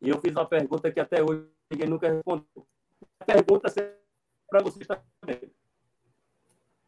[0.00, 2.66] E eu fiz uma pergunta que até hoje ninguém nunca respondeu.
[3.18, 3.68] A pergunta
[4.48, 5.52] para vocês também.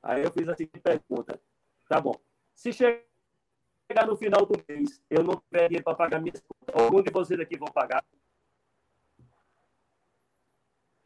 [0.01, 1.41] Aí eu fiz a seguinte pergunta.
[1.89, 2.15] Tá bom.
[2.55, 7.03] Se chegar no final do mês, eu não tiver dinheiro para pagar minhas contas, algum
[7.03, 8.05] de vocês aqui vão pagar?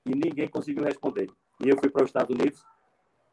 [0.05, 1.31] E ninguém conseguiu responder.
[1.65, 2.63] E eu fui para os Estados Unidos,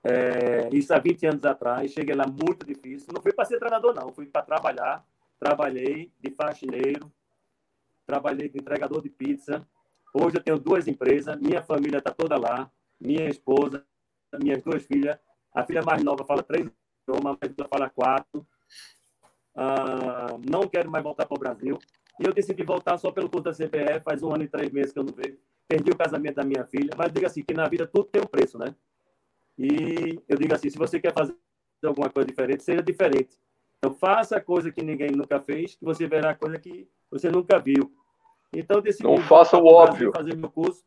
[0.04, 3.14] é, isso há 20 anos atrás, cheguei lá muito difícil.
[3.14, 5.06] Não fui para ser treinador, não, fui para trabalhar.
[5.40, 7.12] Trabalhei de faxineiro,
[8.06, 9.68] trabalhei de entregador de pizza.
[10.14, 12.70] Hoje eu tenho duas empresas, minha família está toda lá
[13.02, 13.84] minha esposa,
[14.40, 15.18] minhas duas filhas.
[15.54, 16.68] A filha mais nova fala três
[17.08, 18.48] idiomas, a mais nova fala quatro.
[19.56, 21.80] Ah, não quero mais voltar para o Brasil.
[22.20, 24.94] E eu decidi voltar só pelo curso da CPF, faz um ano e três meses
[24.94, 25.38] que eu não vejo.
[25.68, 28.28] Perdi o casamento da minha filha, mas digo assim, que na vida tudo tem um
[28.28, 28.76] preço, né?
[29.62, 31.36] E eu digo assim, se você quer fazer
[31.84, 33.38] alguma coisa diferente, seja diferente.
[33.78, 37.60] Então, faça a coisa que ninguém nunca fez, que você verá coisa que você nunca
[37.60, 37.94] viu.
[38.52, 40.12] Então, decidi não faça o óbvio.
[40.16, 40.84] fazer meu curso.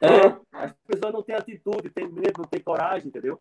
[0.00, 3.40] É, as pessoas não têm atitude, têm medo, não têm coragem, entendeu?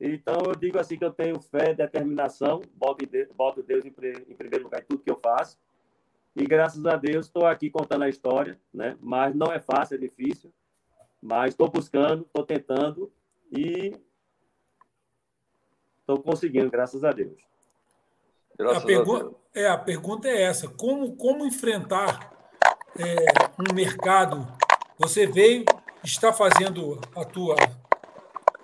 [0.00, 4.34] Então, eu digo assim que eu tenho fé, determinação, boto Deus, boto Deus em, em
[4.34, 5.58] primeiro lugar em tudo que eu faço.
[6.34, 8.96] E graças a Deus estou aqui contando a história, né?
[9.00, 10.52] Mas não é fácil, é difícil.
[11.20, 13.12] Mas estou buscando, estou tentando
[13.50, 13.92] e
[16.00, 17.36] estou conseguindo, graças a Deus.
[18.56, 19.34] Graças a, pergu a Deus.
[19.54, 22.32] É, a pergunta é essa: como, como enfrentar
[22.98, 23.16] é,
[23.58, 24.46] um mercado?
[24.98, 25.64] Você veio
[26.02, 27.56] está fazendo a tua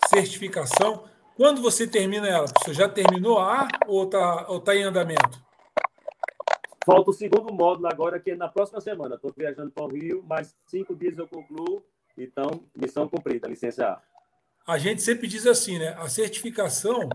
[0.09, 1.05] certificação.
[1.37, 2.47] Quando você termina ela?
[2.47, 5.43] Você já terminou a ou está ou tá em andamento?
[6.87, 9.17] Falta o segundo módulo agora, que é na próxima semana.
[9.17, 11.83] Estou viajando para o Rio, mais cinco dias eu concluo.
[12.17, 14.03] Então, missão cumprida, licença A.
[14.67, 15.95] A gente sempre diz assim, né?
[15.99, 17.09] A certificação,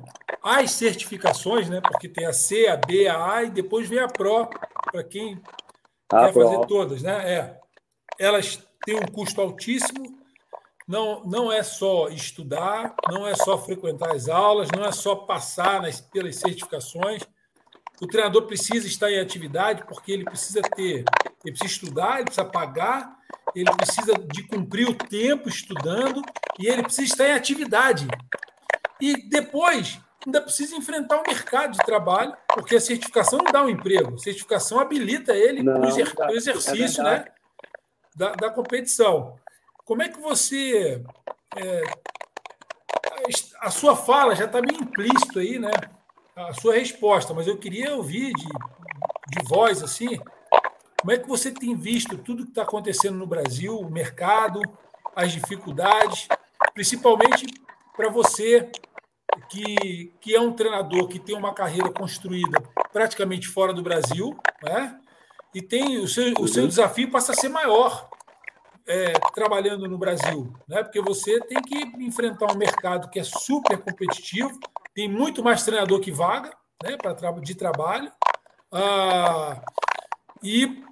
[0.44, 1.82] as certificações, né?
[1.82, 4.48] Porque tem a C, a B, a A e depois vem a PRO,
[4.92, 5.42] para quem
[6.12, 6.44] a quer Pro.
[6.44, 7.34] fazer todas, né?
[7.34, 7.60] É.
[8.20, 10.20] Elas têm um custo altíssimo,
[10.88, 15.82] não, não é só estudar, não é só frequentar as aulas, não é só passar
[15.82, 17.24] nas, pelas certificações.
[18.02, 21.04] O treinador precisa estar em atividade porque ele precisa ter,
[21.44, 23.20] ele precisa estudar, ele precisa pagar,
[23.56, 26.22] ele precisa de cumprir o tempo estudando
[26.58, 28.08] e ele precisa estar em atividade.
[29.02, 33.70] E depois ainda precisa enfrentar o mercado de trabalho, porque a certificação não dá um
[33.70, 37.26] emprego, a certificação habilita ele para o exercício é né,
[38.16, 39.40] da, da competição.
[39.86, 41.04] Como é que você.
[41.56, 41.84] É,
[43.60, 45.72] a sua fala já está meio implícito aí, né?
[46.36, 50.20] A sua resposta, mas eu queria ouvir de, de voz assim.
[51.02, 54.62] Como é que você tem visto tudo que está acontecendo no Brasil, o mercado,
[55.16, 56.28] as dificuldades,
[56.74, 57.48] principalmente
[57.96, 58.70] para você
[59.50, 65.00] que, que é um treinador que tem uma carreira construída praticamente fora do Brasil, né?
[65.54, 68.10] e tem o seu, o seu desafio passa a ser maior,
[68.88, 70.84] é, trabalhando no Brasil, né?
[70.84, 74.60] porque você tem que enfrentar um mercado que é super competitivo,
[74.94, 76.52] tem muito mais treinador que vaga
[76.84, 78.12] né, pra, de trabalho.
[78.72, 79.62] Ah,
[80.44, 80.84] e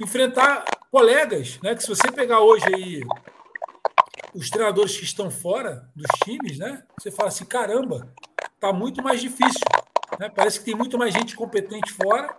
[0.00, 1.74] enfrentar colegas, né?
[1.74, 3.02] Que se você pegar hoje aí
[4.34, 6.84] os treinadores que estão fora dos times, né?
[6.98, 8.12] Você fala assim, caramba,
[8.60, 9.64] tá muito mais difícil.
[10.18, 10.28] Né?
[10.28, 12.36] Parece que tem muito mais gente competente fora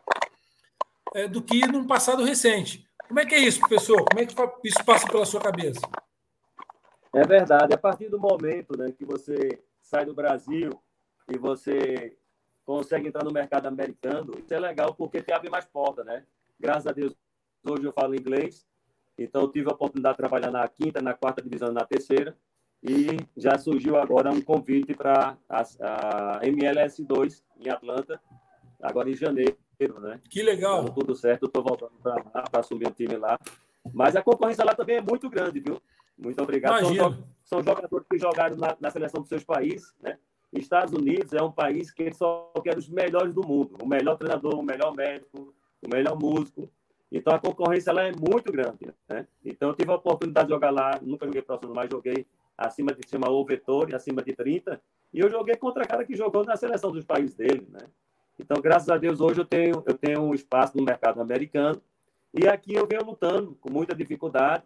[1.14, 2.88] é, do que num passado recente.
[3.08, 4.06] Como é que é isso, professor?
[4.06, 4.34] Como é que
[4.68, 5.82] isso passa pela sua cabeça?
[7.14, 7.74] É verdade.
[7.74, 10.70] A partir do momento né, que você sai do Brasil
[11.28, 12.16] e você
[12.70, 16.24] consegue entrar no mercado americano, isso é legal porque te abre mais portas, né?
[16.60, 17.16] Graças a Deus,
[17.68, 18.64] hoje eu falo inglês,
[19.18, 22.38] então eu tive a oportunidade de trabalhar na quinta, na quarta divisão, na terceira,
[22.84, 28.22] e já surgiu agora um convite para a, a MLS 2 em Atlanta,
[28.80, 29.58] agora em janeiro,
[30.00, 30.22] né?
[30.30, 30.84] Que legal.
[30.84, 33.40] Então, tudo certo, estou voltando para assumir o time lá.
[33.92, 35.82] Mas a concorrência lá também é muito grande, viu?
[36.16, 36.86] Muito obrigado.
[36.86, 40.20] São, são, jogadores que jogaram na, na, seleção dos seus países, né?
[40.52, 44.56] Estados Unidos é um país que só quer os melhores do mundo, o melhor treinador,
[44.56, 46.70] o melhor médico, o melhor músico.
[47.12, 49.28] Então a concorrência lá é muito grande, né?
[49.44, 52.26] Então eu tive a oportunidade de jogar lá, nunca joguei profissional, mas joguei
[52.58, 54.82] acima de chama o Vettori, acima de 30,
[55.14, 57.88] e eu joguei contra cara que jogou na seleção dos países dele, né?
[58.38, 61.82] Então, graças a Deus, hoje eu tenho, eu tenho um espaço no mercado americano,
[62.34, 64.64] e aqui eu venho lutando com muita dificuldade,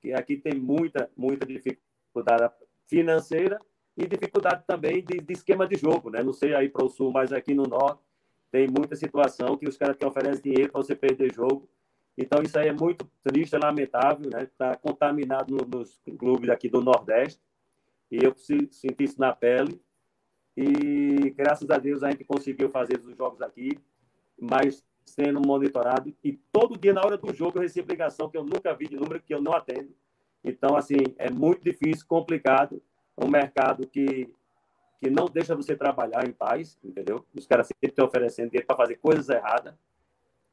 [0.00, 2.52] que aqui tem muita, muita dificuldade
[2.86, 3.58] financeira
[3.96, 6.22] e dificuldade também de, de esquema de jogo, né?
[6.22, 8.00] Não sei aí para o sul, mas aqui no norte
[8.50, 11.68] tem muita situação que os caras que oferecem dinheiro para você perder jogo.
[12.16, 14.44] Então isso aí é muito triste, é lamentável, né?
[14.44, 17.40] Está contaminado no, nos clubes aqui do Nordeste
[18.10, 19.80] e eu senti isso na pele.
[20.56, 23.78] E graças a Deus a gente conseguiu fazer os jogos aqui,
[24.40, 26.14] mas sendo monitorado.
[26.22, 28.96] E todo dia, na hora do jogo, eu recebo ligação que eu nunca vi de
[28.96, 29.94] número que eu não atendo.
[30.42, 32.82] Então, assim, é muito difícil, complicado.
[33.16, 34.28] É um mercado que,
[35.00, 37.24] que não deixa você trabalhar em paz, entendeu?
[37.34, 39.74] Os caras sempre estão oferecendo dinheiro para fazer coisas erradas.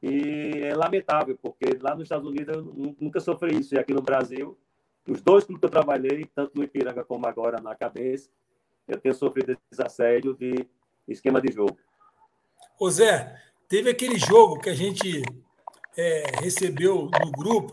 [0.02, 2.62] E é lamentável, porque lá nos Estados Unidos eu
[3.00, 3.74] nunca sofri isso.
[3.74, 4.58] E aqui no Brasil,
[5.06, 8.28] os dois clubes que eu trabalhei, tanto no Ipiranga como agora na cabeça,
[8.86, 10.66] eu tenho sofrido esse assédio de
[11.06, 11.76] esquema de jogo.
[12.78, 15.22] Ô Zé, teve aquele jogo que a gente
[15.96, 17.70] é, recebeu no grupo,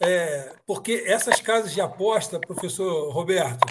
[0.00, 3.66] é, porque essas casas de aposta, professor Roberto,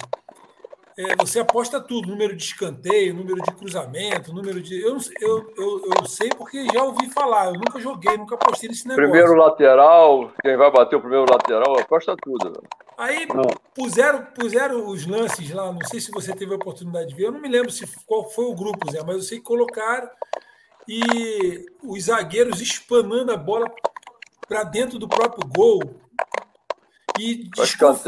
[0.98, 4.82] é, você aposta tudo, número de escanteio, número de cruzamento, número de.
[4.82, 8.88] Eu, eu, eu, eu, sei porque já ouvi falar, eu nunca joguei, nunca apostei nesse
[8.88, 9.08] negócio.
[9.08, 12.64] Primeiro lateral, quem vai bater o primeiro lateral, aposta tudo.
[12.98, 13.28] Aí
[13.76, 17.32] puseram, puseram os lances lá, não sei se você teve a oportunidade de ver, eu
[17.32, 20.10] não me lembro se qual foi o grupo, Zé, mas eu sei que colocaram
[20.88, 23.70] e os zagueiros espanando a bola
[24.48, 25.80] para dentro do próprio gol.
[27.16, 28.04] E desconf...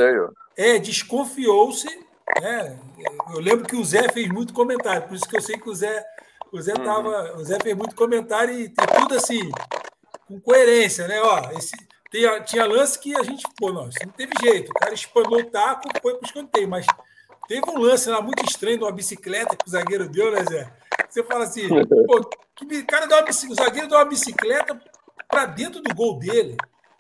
[0.57, 2.10] é, desconfiou-se
[2.41, 2.79] né?
[3.33, 5.75] Eu lembro que o Zé fez muito comentário, por isso que eu sei que o
[5.75, 6.05] Zé,
[6.53, 7.41] o Zé, tava, uhum.
[7.41, 9.51] o Zé fez muito comentário e tudo assim,
[10.27, 11.21] com coerência, né?
[11.23, 11.73] Ó, esse,
[12.11, 14.71] tinha, tinha lance que a gente, pô, não, não teve jeito.
[14.71, 16.85] O cara espanou o taco, foi para o escanteio, mas
[17.47, 20.73] teve um lance lá muito estranho de uma bicicleta que o zagueiro deu, né, Zé?
[21.09, 21.69] Você fala assim,
[22.07, 24.81] pô, que cara deu uma o zagueiro deu uma bicicleta
[25.29, 26.57] para dentro do gol dele,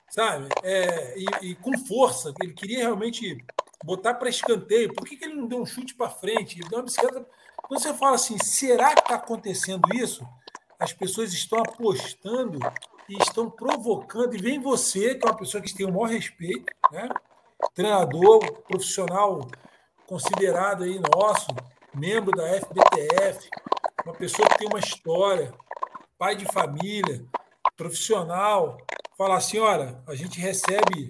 [0.09, 0.49] sabe?
[0.63, 3.45] É, e, e, com força, ele queria realmente
[3.85, 4.95] botar para escanteio.
[4.95, 6.59] Por que, que ele não deu um chute para frente?
[6.59, 7.27] Ele deu uma bicicleta.
[7.57, 10.27] Quando você fala assim, será que está acontecendo isso?
[10.79, 12.59] As pessoas estão apostando
[13.09, 14.35] e estão provocando.
[14.35, 17.09] E vem você, que é uma pessoa que tem o maior respeito, né?
[17.75, 19.47] treinador, profissional
[20.07, 21.47] considerado aí nosso,
[21.95, 23.49] membro da FBTF,
[24.05, 25.55] uma pessoa que tem uma história,
[26.19, 27.25] pai de família,
[27.77, 28.77] profissional,
[29.17, 31.09] falar assim: olha, a gente recebe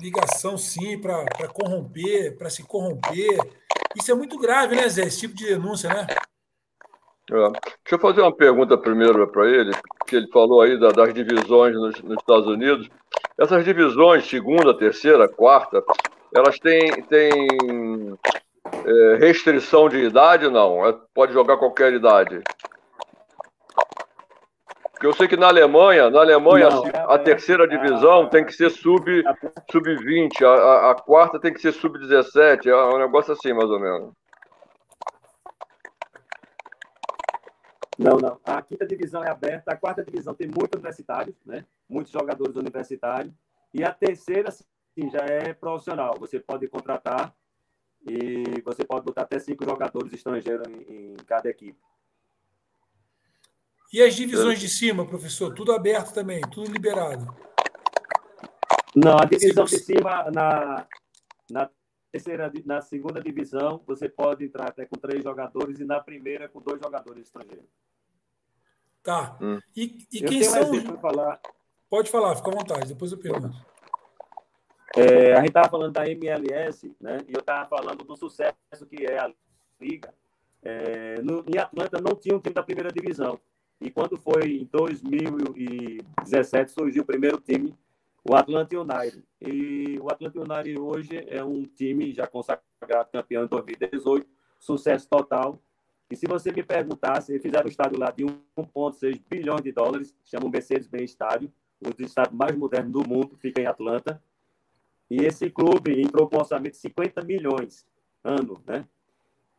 [0.00, 3.38] ligação, sim, para corromper, para se corromper.
[3.96, 5.02] Isso é muito grave, né, Zé?
[5.02, 6.06] Esse tipo de denúncia, né?
[7.30, 7.50] É.
[7.82, 9.70] Deixa eu fazer uma pergunta primeiro para ele,
[10.06, 12.88] que ele falou aí das divisões nos, nos, Estados Unidos.
[13.38, 15.82] Essas divisões, segunda, terceira, quarta,
[16.34, 17.32] elas têm, têm
[18.84, 20.48] é, restrição de idade?
[20.48, 22.42] Não, é, pode jogar qualquer idade.
[25.00, 28.52] Porque eu sei que na Alemanha, na Alemanha, não, a, a terceira divisão tem que
[28.52, 29.02] ser sub,
[29.72, 34.12] sub-20, a, a, quarta tem que ser sub-17, é um negócio assim, mais ou menos.
[37.98, 38.38] Não, não.
[38.44, 41.64] A quinta divisão é aberta, a quarta divisão tem muitos universitários, né?
[41.88, 43.32] Muitos jogadores universitários.
[43.72, 46.14] E a terceira, sim, já é profissional.
[46.20, 47.34] Você pode contratar
[48.06, 51.78] e você pode botar até cinco jogadores estrangeiros em, em cada equipe.
[53.92, 55.52] E as divisões de cima, professor?
[55.52, 57.26] Tudo aberto também, tudo liberado?
[58.94, 60.86] Não, a divisão de cima, na,
[61.50, 61.70] na
[62.12, 66.60] terceira, na segunda divisão, você pode entrar até com três jogadores e na primeira com
[66.60, 67.68] dois jogadores estrangeiros.
[69.02, 69.36] Tá.
[69.40, 69.58] Hum.
[69.76, 71.00] E, e quem são os...
[71.00, 71.40] falar.
[71.88, 73.50] Pode falar, fica à vontade, depois eu pergunto.
[74.96, 77.18] É, a gente estava falando da MLS, né?
[77.28, 79.32] E eu estava falando do sucesso que é a
[79.80, 80.12] liga.
[80.62, 83.40] É, no, em Atlanta não tinha um time da primeira divisão.
[83.80, 87.74] E quando foi em 2017 surgiu o primeiro time,
[88.22, 89.24] o Atlanta United.
[89.40, 94.26] E o Atlanta United hoje é um time já consagrado campeão em 2018,
[94.58, 95.58] sucesso total.
[96.10, 100.44] E se você me perguntasse, fizeram um estádio lá de 1,6 bilhões de dólares, chama
[100.46, 104.22] o Mercedes-Benz Estádio, dos estádios mais modernos do mundo, fica em Atlanta.
[105.08, 107.86] E esse clube entrou com orçamento de 50 milhões
[108.22, 108.86] ano, né?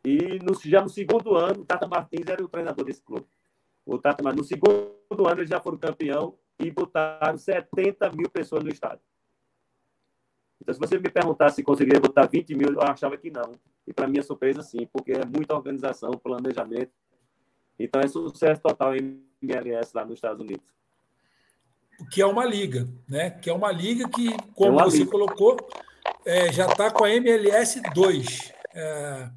[0.04, 3.26] E no, já no segundo ano, o Tata Martins era o treinador desse clube.
[3.86, 8.70] O Tata no segundo ano, eles já foram campeão e botaram 70 mil pessoas no
[8.70, 9.02] estádio.
[10.62, 13.54] Então, se você me perguntasse se conseguiria botar 20 mil, eu achava que não.
[13.88, 16.92] E para minha surpresa, sim, porque é muita organização, planejamento.
[17.80, 20.72] Então, é sucesso total em MLS lá nos Estados Unidos.
[22.12, 23.32] Que é uma liga, né?
[23.32, 25.12] Que é uma liga que, como é você liga.
[25.12, 25.58] colocou,
[26.26, 29.30] é, já está com a MLS 2, é,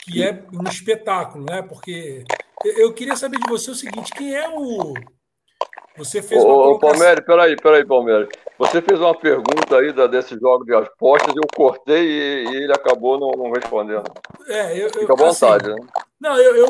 [0.00, 1.62] que é um espetáculo, né?
[1.62, 2.24] Porque
[2.64, 4.94] eu queria saber de você o seguinte: quem é o
[5.96, 8.28] você fez uma Ô, Palmeiras, peraí, peraí, Palmeiras.
[8.58, 12.72] Você fez uma pergunta aí da, desse jogo de apostas, eu cortei e, e ele
[12.72, 14.04] acabou não, não, respondendo.
[14.46, 15.86] É, eu, Fica à vontade, assim, né?
[16.20, 16.68] Não, eu, eu,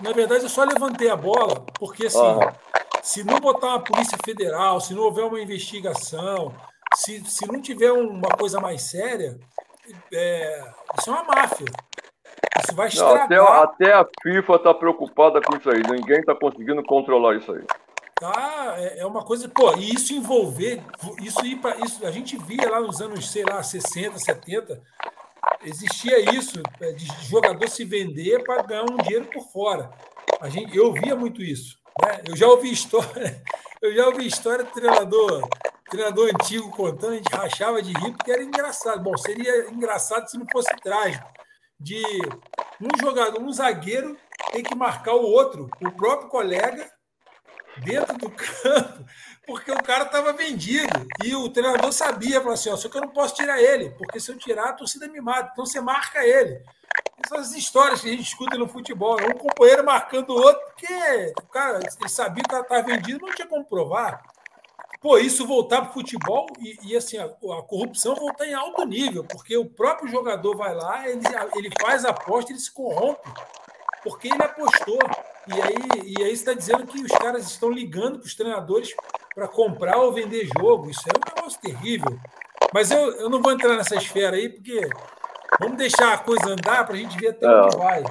[0.00, 2.40] Na verdade, eu só levantei a bola, porque assim,
[3.02, 6.54] se não botar uma Polícia Federal, se não houver uma investigação,
[6.94, 9.38] se, se não tiver uma coisa mais séria,
[10.12, 10.64] é,
[10.98, 11.66] isso é uma máfia.
[12.62, 13.28] Isso vai estragar.
[13.28, 15.82] Não, até, até a FIFA está preocupada com isso aí.
[15.82, 17.64] Ninguém está conseguindo controlar isso aí.
[18.16, 20.80] Tá, é, é uma coisa, pô, e isso envolver,
[21.20, 24.80] isso ir para isso, a gente via lá nos anos, sei lá, 60, 70,
[25.64, 29.90] existia isso, é, de jogador se vender para ganhar um dinheiro por fora.
[30.40, 31.76] A gente, eu via muito isso.
[32.02, 32.22] Né?
[32.28, 33.42] Eu já ouvi história,
[33.82, 35.48] eu já ouvi história do treinador,
[35.90, 39.02] treinador antigo contando, a gente rachava de rir porque era engraçado.
[39.02, 41.26] Bom, seria engraçado se não fosse trágico.
[41.78, 42.02] De
[42.80, 44.16] um jogador, um zagueiro
[44.52, 46.90] tem que marcar o outro, o próprio colega,
[47.78, 49.04] dentro do campo,
[49.46, 51.06] porque o cara estava vendido.
[51.22, 54.20] E o treinador sabia, falou assim: ó, só que eu não posso tirar ele, porque
[54.20, 55.50] se eu tirar, a torcida me mata.
[55.52, 56.62] Então você marca ele.
[57.24, 59.28] Essas histórias que a gente escuta no futebol, né?
[59.28, 63.48] um companheiro marcando o outro, porque o cara ele sabia que estava vendido, não tinha
[63.48, 64.22] como provar.
[65.04, 68.86] Pô, isso voltar para o futebol e, e assim, a, a, corrupção voltar em alto
[68.86, 71.20] nível, porque o próprio jogador vai lá, ele,
[71.56, 73.20] ele faz a aposta, ele se corrompe,
[74.02, 74.98] porque ele apostou.
[75.46, 78.94] E aí, e aí está dizendo que os caras estão ligando para os treinadores
[79.34, 80.88] para comprar ou vender jogo.
[80.88, 82.18] Isso é um negócio terrível.
[82.72, 84.88] Mas eu, eu não vou entrar nessa esfera aí, porque
[85.60, 88.02] vamos deixar a coisa andar para a gente ver até onde vai.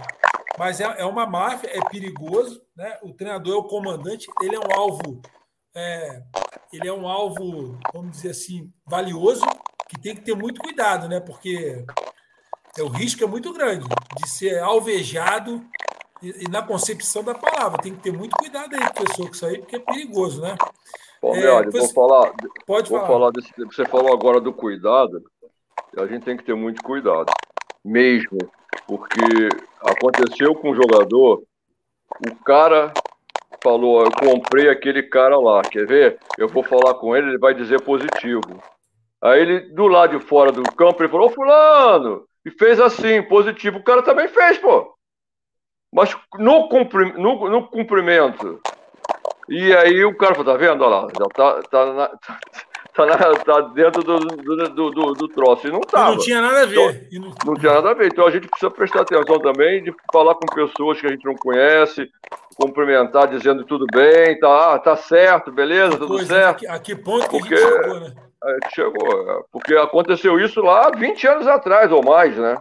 [0.59, 2.61] Mas é, é uma máfia, é perigoso.
[2.77, 2.99] Né?
[3.01, 5.23] O treinador é o comandante, ele é um alvo,
[5.73, 6.21] é,
[6.73, 9.45] ele é um alvo, vamos dizer assim, valioso,
[9.87, 11.19] que tem que ter muito cuidado, né?
[11.19, 11.85] Porque
[12.77, 13.85] é, o risco é muito grande
[14.17, 15.63] de ser alvejado
[16.21, 17.81] e, na concepção da palavra.
[17.81, 20.55] Tem que ter muito cuidado aí, professor, com isso aí, porque é perigoso, né?
[21.21, 22.33] Bom, é, olha, vou falar.
[22.65, 23.07] Pode vou falar.
[23.07, 25.23] falar desse, você falou agora do cuidado.
[25.97, 27.31] A gente tem que ter muito cuidado,
[27.85, 28.39] mesmo,
[28.87, 29.21] porque
[29.79, 31.43] aconteceu com o jogador,
[32.27, 32.91] o cara
[33.63, 36.19] falou, eu comprei aquele cara lá, quer ver?
[36.37, 38.61] Eu vou falar com ele, ele vai dizer positivo.
[39.21, 43.21] Aí ele, do lado de fora do campo, ele falou, ô fulano, e fez assim,
[43.23, 43.79] positivo.
[43.79, 44.93] O cara também fez, pô.
[45.91, 48.59] Mas no, cumpri, no, no cumprimento.
[49.47, 50.83] E aí o cara falou, tá vendo?
[50.83, 52.39] Olha lá, já tá, tá, na, tá,
[52.97, 55.67] na, tá dentro do, do, do, do, troço.
[55.67, 56.13] E não tava.
[56.13, 57.07] E não tinha nada a ver.
[57.11, 57.35] Então, não...
[57.45, 58.07] não tinha nada a ver.
[58.07, 61.35] Então a gente precisa prestar atenção também de falar com pessoas que a gente não
[61.35, 62.09] conhece,
[62.55, 66.69] cumprimentar dizendo tudo bem, tá, tá certo, beleza, tudo Coisa, certo.
[66.69, 67.55] A que ponto que Porque...
[67.55, 68.13] a gente chegou, né?
[68.73, 72.57] chegou, é, porque aconteceu isso lá 20 anos atrás ou mais, né?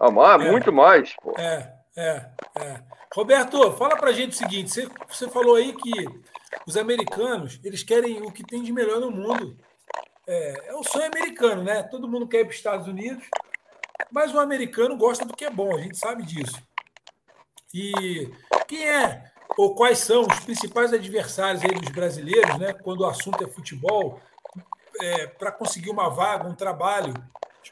[0.00, 1.14] Ah, mais, é, muito mais.
[1.22, 1.34] Pô.
[1.38, 2.26] É, é,
[2.58, 2.80] é.
[3.14, 6.06] Roberto, fala pra gente o seguinte: você, você falou aí que
[6.66, 9.56] os americanos eles querem o que tem de melhor no mundo.
[10.26, 11.82] É, é o sonho americano, né?
[11.84, 13.24] Todo mundo quer ir para os Estados Unidos,
[14.10, 16.60] mas o americano gosta do que é bom, a gente sabe disso.
[17.72, 18.30] E
[18.66, 22.72] quem é ou quais são os principais adversários aí dos brasileiros, né?
[22.72, 24.20] Quando o assunto é futebol,
[25.00, 27.14] é, para conseguir uma vaga, um trabalho.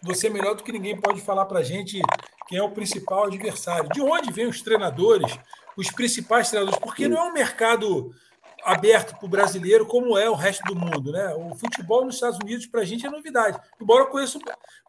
[0.02, 2.00] Você é melhor do que ninguém pode falar para a gente
[2.48, 3.88] quem é o principal adversário.
[3.90, 5.38] De onde vêm os treinadores,
[5.76, 6.80] os principais treinadores?
[6.80, 8.14] Porque não é um mercado
[8.64, 11.12] aberto para o brasileiro como é o resto do mundo.
[11.12, 11.34] Né?
[11.34, 13.60] O futebol nos Estados Unidos, para a gente, é novidade.
[13.80, 14.38] Embora eu conheça.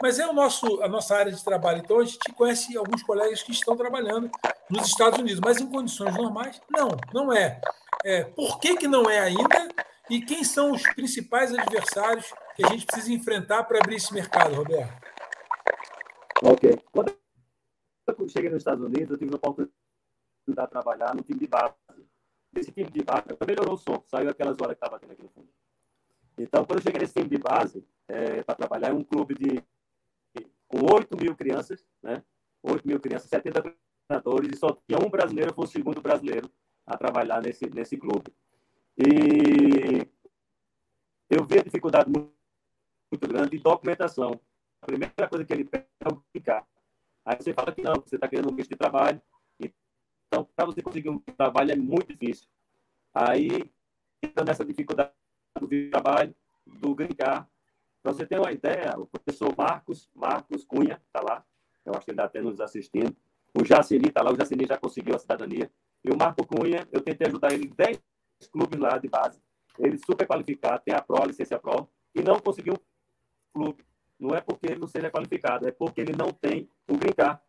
[0.01, 1.79] Mas é o nosso, a nossa área de trabalho.
[1.79, 4.29] Então, a gente conhece alguns colegas que estão trabalhando
[4.69, 5.41] nos Estados Unidos.
[5.43, 7.59] Mas em condições normais, não, não é.
[8.03, 9.67] é por que, que não é ainda?
[10.09, 14.55] E quem são os principais adversários que a gente precisa enfrentar para abrir esse mercado,
[14.55, 14.93] Roberto?
[16.43, 16.79] Ok.
[16.91, 17.15] Quando
[18.07, 19.71] eu cheguei nos Estados Unidos, eu tive a oportunidade
[20.47, 21.73] de trabalhar no time de base
[22.59, 25.29] esse time de base melhorou o som, saiu aquelas horas que estava tendo aqui no
[25.29, 25.49] fundo.
[26.37, 29.63] Então, quando eu cheguei nesse time de base, é, para trabalhar, é um clube de
[30.67, 32.23] com 8 mil crianças, né?
[32.61, 33.75] 8 mil crianças, 70
[34.07, 36.49] treinadores, e só tinha um brasileiro, foi o segundo brasileiro
[36.85, 38.33] a trabalhar nesse, nesse clube.
[38.97, 40.07] E
[41.29, 42.33] eu vi a dificuldade muito,
[43.11, 44.39] muito grande de documentação.
[44.81, 46.67] A primeira coisa que ele pede é publicar.
[47.25, 49.21] Aí você fala que não, você está querendo um visto de trabalho,
[50.35, 52.49] então, para você conseguir um trabalho é muito difícil.
[53.13, 53.71] Aí,
[54.21, 55.11] entra nessa dificuldade
[55.61, 56.35] do trabalho,
[56.67, 57.49] do grincar.
[58.03, 61.45] Para você ter uma ideia, o professor Marcos, Marcos Cunha, está lá,
[61.85, 63.15] eu acho que ele está até nos assistindo.
[63.57, 65.71] O Jaceni está lá, o Jaceni já conseguiu a cidadania.
[66.03, 68.01] E o Marco Cunha, eu tentei ajudar ele em 10
[68.51, 69.41] clubes lá de base.
[69.79, 73.85] Ele super qualificado, tem a PRO, a licença PRO, e não conseguiu um clube.
[74.19, 77.41] Não é porque ele não seja qualificado, é porque ele não tem o brincar.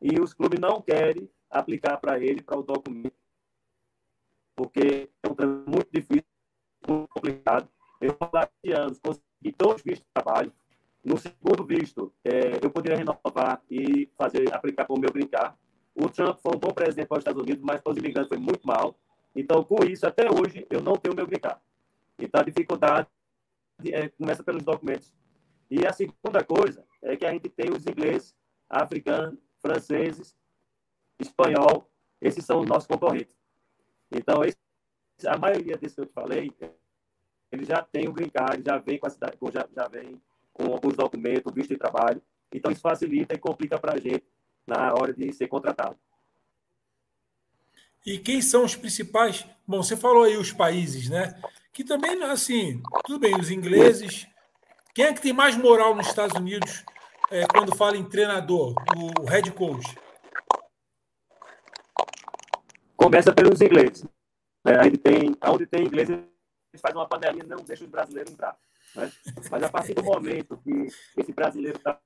[0.00, 3.14] E os clubes não querem aplicar para ele, para o documento,
[4.54, 6.24] porque é um trâmite muito difícil,
[6.86, 7.68] muito complicado.
[8.00, 10.52] Eu, há anos, consegui dois vistos de trabalho.
[11.02, 15.56] No segundo visto, é, eu poderia renovar e fazer, aplicar para o meu brincar.
[15.94, 18.38] O Trump foi um bom presidente para os Estados Unidos, mas para os imigrantes foi
[18.38, 18.94] muito mal.
[19.34, 21.60] Então, com isso, até hoje, eu não tenho meu brincar.
[22.18, 23.08] Então, a dificuldade
[23.86, 25.12] é, começa pelos documentos.
[25.70, 28.34] E a segunda coisa é que a gente tem os ingleses,
[28.68, 30.36] africanos, franceses
[31.22, 31.90] espanhol,
[32.20, 33.34] esses são os nossos concorrentes.
[34.10, 34.58] Então, esse,
[35.26, 36.52] a maioria desses que eu te falei,
[37.52, 40.20] ele já tem o green card, já vem com a cidade, já, já vem
[40.52, 42.22] com alguns documentos, visto de trabalho.
[42.52, 44.24] Então, isso facilita e complica para a gente
[44.66, 45.96] na hora de ser contratado.
[48.04, 49.46] E quem são os principais?
[49.66, 51.40] Bom, você falou aí os países, né?
[51.72, 54.26] Que também, assim, tudo bem, os ingleses.
[54.94, 56.84] Quem é que tem mais moral nos Estados Unidos
[57.30, 59.96] é, quando fala em treinador, o head coach?
[63.00, 64.04] Começa pelos ingleses.
[64.62, 64.78] Né?
[64.78, 68.58] Aí tem, onde tem inglês, eles fazem uma panelinha, não deixa os brasileiros entrar.
[68.94, 69.10] Né?
[69.50, 72.00] Mas a partir do momento que esse brasileiro estava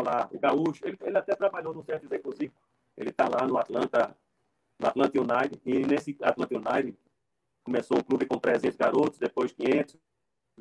[0.00, 2.52] lá, o gaúcho, ele, ele até trabalhou no certo executivo,
[2.96, 4.16] ele está lá no Atlanta,
[4.78, 6.96] no Atlanta United, e nesse Atlanta United
[7.64, 9.96] começou o clube com 300 garotos, depois 500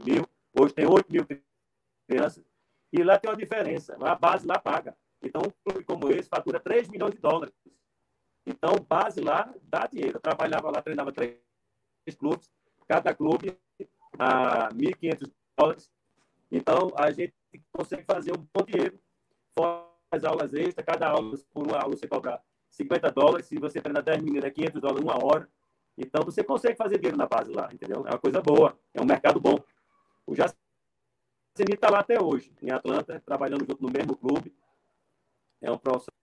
[0.03, 0.27] mil,
[0.59, 1.27] hoje tem 8 mil
[2.07, 2.43] crianças,
[2.91, 4.97] e lá tem uma diferença, a base lá paga.
[5.21, 7.53] Então, um clube como esse fatura 3 milhões de dólares.
[8.49, 10.17] Então, base lá dá dinheiro.
[10.17, 11.37] Eu trabalhava lá, treinava três
[12.17, 12.51] clubes,
[12.87, 13.55] cada clube
[14.17, 15.91] a 1.500 dólares.
[16.51, 17.33] Então, a gente
[17.71, 18.99] consegue fazer um bom dinheiro.
[19.55, 22.41] Faz aulas extras, cada aula, por uma aula, você cobra
[22.71, 23.45] 50 dólares.
[23.45, 25.47] Se você treina 10 meninas, é 500 dólares uma hora.
[25.95, 28.03] Então, você consegue fazer dinheiro na base lá, entendeu?
[28.07, 29.59] É uma coisa boa, é um mercado bom.
[30.25, 30.55] O Jaceni
[31.75, 34.51] está lá até hoje, em Atlanta, trabalhando junto no mesmo clube.
[35.61, 36.18] É um profissional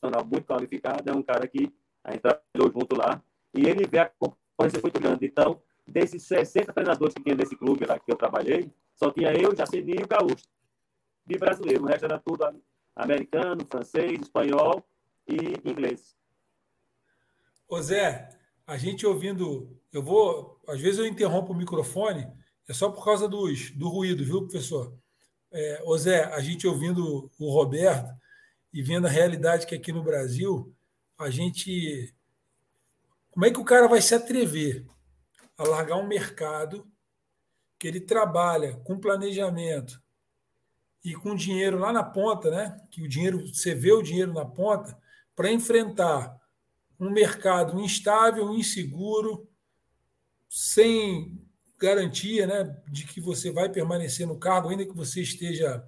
[0.00, 1.72] profissional muito qualificado, é um cara que
[2.04, 3.22] a gente trabalhou junto lá,
[3.54, 5.26] e ele vê a concorrência muito grande.
[5.26, 9.54] Então, desses 60 treinadores que tinha nesse clube lá que eu trabalhei, só tinha eu,
[9.54, 10.46] Jaceni e o Gaúcho,
[11.26, 11.84] de brasileiro.
[11.84, 12.44] O resto era tudo
[12.94, 14.84] americano, francês, espanhol
[15.26, 15.36] e
[15.68, 16.16] inglês.
[17.68, 18.28] Ô Zé,
[18.66, 22.26] a gente ouvindo, eu vou, às vezes eu interrompo o microfone,
[22.68, 24.94] é só por causa dos, do ruído, viu, professor?
[25.50, 28.10] É, ô Zé, a gente ouvindo o Roberto,
[28.72, 30.74] e vendo a realidade que aqui no Brasil,
[31.18, 32.14] a gente.
[33.30, 34.86] Como é que o cara vai se atrever
[35.56, 36.90] a largar um mercado
[37.78, 40.02] que ele trabalha com planejamento
[41.04, 42.80] e com dinheiro lá na ponta, né?
[42.90, 44.98] Que o dinheiro, você vê o dinheiro na ponta,
[45.34, 46.36] para enfrentar
[46.98, 49.48] um mercado instável, inseguro,
[50.48, 51.40] sem
[51.78, 55.86] garantia né, de que você vai permanecer no cargo, ainda que você esteja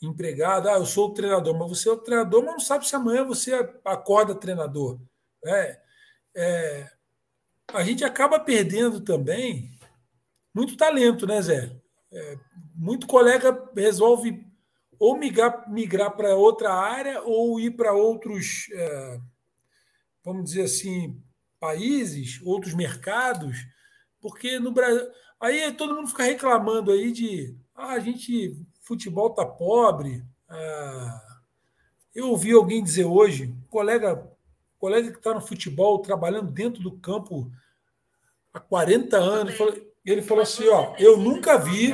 [0.00, 2.94] empregado, ah, eu sou o treinador, mas você é o treinador, mas não sabe se
[2.94, 3.52] amanhã você
[3.84, 5.00] acorda treinador.
[5.44, 5.80] É,
[6.36, 6.90] é,
[7.72, 9.70] a gente acaba perdendo também
[10.54, 11.76] muito talento, né, Zé?
[12.12, 12.38] É,
[12.74, 14.46] muito colega resolve
[14.98, 19.20] ou migrar, migrar para outra área ou ir para outros, é,
[20.24, 21.22] vamos dizer assim,
[21.60, 23.56] países, outros mercados,
[24.20, 25.06] porque no Brasil.
[25.40, 28.56] Aí todo mundo fica reclamando aí de ah, a gente
[28.88, 30.24] futebol está pobre.
[30.48, 31.40] Ah,
[32.14, 34.26] eu ouvi alguém dizer hoje, colega,
[34.78, 37.52] colega que está no futebol, trabalhando dentro do campo,
[38.52, 39.54] há 40 anos.
[40.04, 41.92] Ele falou assim: ó, eu nunca vi.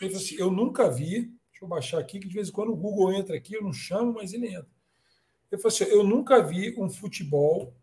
[0.00, 1.22] Ele falou assim, eu nunca vi.
[1.50, 3.72] Deixa eu baixar aqui, que de vez em quando o Google entra aqui, eu não
[3.72, 4.70] chamo, mas ele entra.
[5.50, 7.74] Ele falou assim: eu nunca vi um futebol.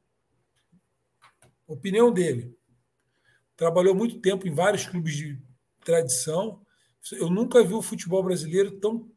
[1.68, 2.58] Opinião dele.
[3.58, 5.38] Trabalhou muito tempo em vários clubes de
[5.84, 6.62] tradição.
[7.14, 9.10] Eu nunca vi o futebol brasileiro tão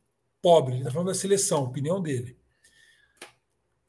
[0.42, 0.74] pobre.
[0.74, 2.36] Ele está falando da seleção, opinião dele.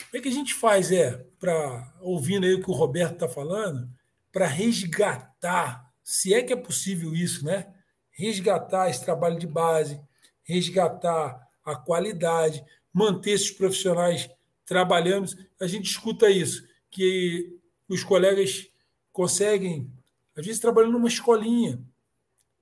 [0.08, 3.14] O que, é que a gente faz, é, para ouvindo aí o que o Roberto
[3.14, 3.89] está falando,
[4.32, 7.74] para resgatar, se é que é possível isso, né?
[8.12, 10.02] Resgatar esse trabalho de base,
[10.43, 14.30] resgatar a qualidade, manter esses profissionais
[14.66, 15.32] trabalhando.
[15.60, 18.68] A gente escuta isso, que os colegas
[19.12, 19.91] conseguem,
[20.36, 21.82] às vezes trabalhando numa escolinha,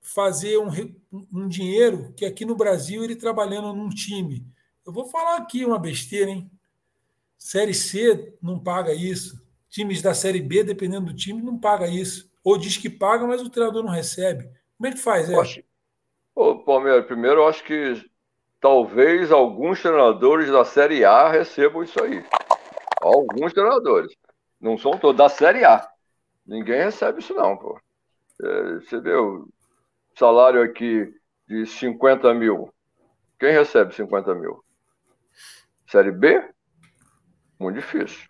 [0.02, 0.70] fazer um,
[1.32, 4.46] um dinheiro que aqui no Brasil ele trabalhando num time.
[4.86, 6.50] Eu vou falar aqui uma besteira, hein?
[7.38, 9.42] Série C não paga isso.
[9.70, 12.30] Times da Série B, dependendo do time, não paga isso.
[12.44, 14.50] Ou diz que paga, mas o treinador não recebe.
[14.78, 15.30] Como é que faz?
[15.30, 15.36] É?
[15.36, 15.64] Acho...
[16.36, 18.04] Ô, Palmeiras, primeiro eu acho que
[18.60, 22.24] talvez alguns treinadores da Série A recebam isso aí.
[23.02, 24.12] Alguns treinadores.
[24.60, 25.18] Não são todos.
[25.18, 25.88] Da Série A.
[26.46, 27.80] Ninguém recebe isso, não, pô.
[28.42, 29.48] É, você o
[30.20, 31.12] salário aqui
[31.48, 32.72] de 50 mil.
[33.40, 34.64] Quem recebe 50 mil?
[35.88, 36.44] Série B?
[37.60, 38.30] muito difícil.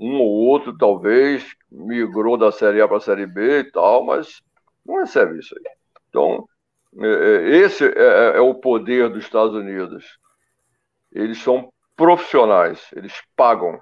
[0.00, 4.42] Um ou outro, talvez, migrou da Série A para a Série B e tal, mas
[4.86, 5.64] não recebe isso aí.
[6.08, 6.46] Então,
[6.98, 10.18] é, é, esse é, é, é o poder dos Estados Unidos.
[11.12, 13.78] Eles são profissionais, eles pagam.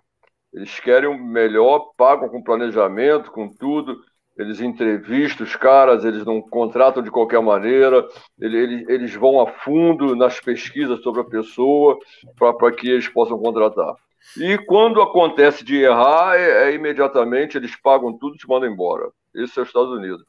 [0.53, 4.03] Eles querem o melhor, pagam com planejamento, com tudo.
[4.39, 8.07] Eles entrevistam os caras, eles não contratam de qualquer maneira,
[8.39, 11.99] eles, eles vão a fundo nas pesquisas sobre a pessoa
[12.37, 13.95] para que eles possam contratar.
[14.37, 19.11] E quando acontece de errar, é, é, imediatamente eles pagam tudo e te mandam embora.
[19.35, 20.25] Isso é os Estados Unidos.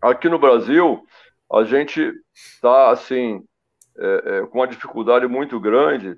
[0.00, 1.02] Aqui no Brasil,
[1.52, 3.42] a gente está assim,
[3.98, 6.16] é, é, com uma dificuldade muito grande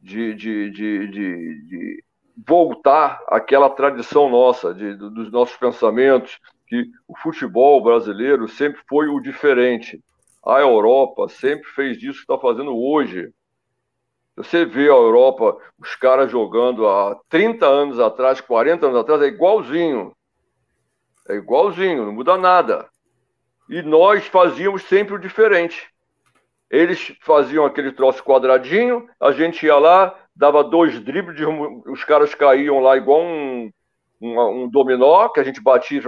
[0.00, 2.04] de, de, de, de, de
[2.36, 9.20] voltar àquela tradição nossa, de, dos nossos pensamentos, que o futebol brasileiro sempre foi o
[9.20, 10.02] diferente.
[10.44, 13.32] A Europa sempre fez isso que está fazendo hoje.
[14.36, 19.26] Você vê a Europa, os caras jogando há 30 anos atrás, 40 anos atrás, é
[19.26, 20.16] igualzinho.
[21.28, 22.88] É igualzinho, não muda nada.
[23.68, 25.88] E nós fazíamos sempre o diferente.
[26.70, 31.38] Eles faziam aquele troço quadradinho, a gente ia lá, dava dois dribles,
[31.86, 33.70] os caras caíam lá igual um,
[34.20, 36.00] um, um dominó, que a gente batia,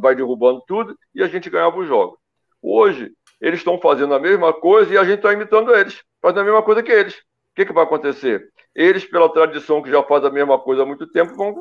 [0.00, 2.18] vai derrubando tudo, e a gente ganhava o jogo.
[2.60, 6.44] Hoje, eles estão fazendo a mesma coisa e a gente está imitando eles, fazendo a
[6.44, 7.16] mesma coisa que eles
[7.58, 8.52] que, que vai acontecer?
[8.72, 11.56] Eles, pela tradição que já faz a mesma coisa há muito tempo, vão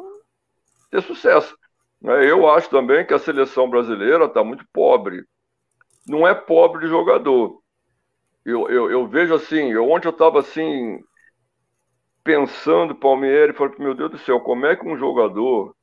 [0.92, 1.58] ter sucesso.
[2.00, 2.30] Né?
[2.30, 5.24] Eu acho também que a seleção brasileira está muito pobre.
[6.08, 7.60] Não é pobre de jogador.
[8.46, 11.00] Eu, eu, eu vejo assim, eu, ontem eu estava assim,
[12.28, 15.74] pensando, Palmeiras, falei, meu Deus do céu, como é que um jogador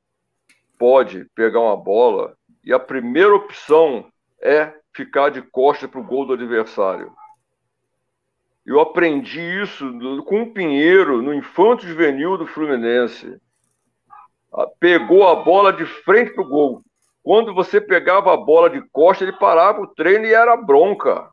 [0.78, 4.04] pode pegar uma bola e a primeira opção
[4.42, 7.10] é ficar de costa para o gol do adversário?
[8.66, 9.90] Eu aprendi isso
[10.26, 13.40] com o Pinheiro, no Infanto Juvenil do Fluminense.
[14.52, 16.82] Ah, pegou a bola de frente para o gol.
[17.22, 21.30] Quando você pegava a bola de costa, ele parava o treino e era bronca.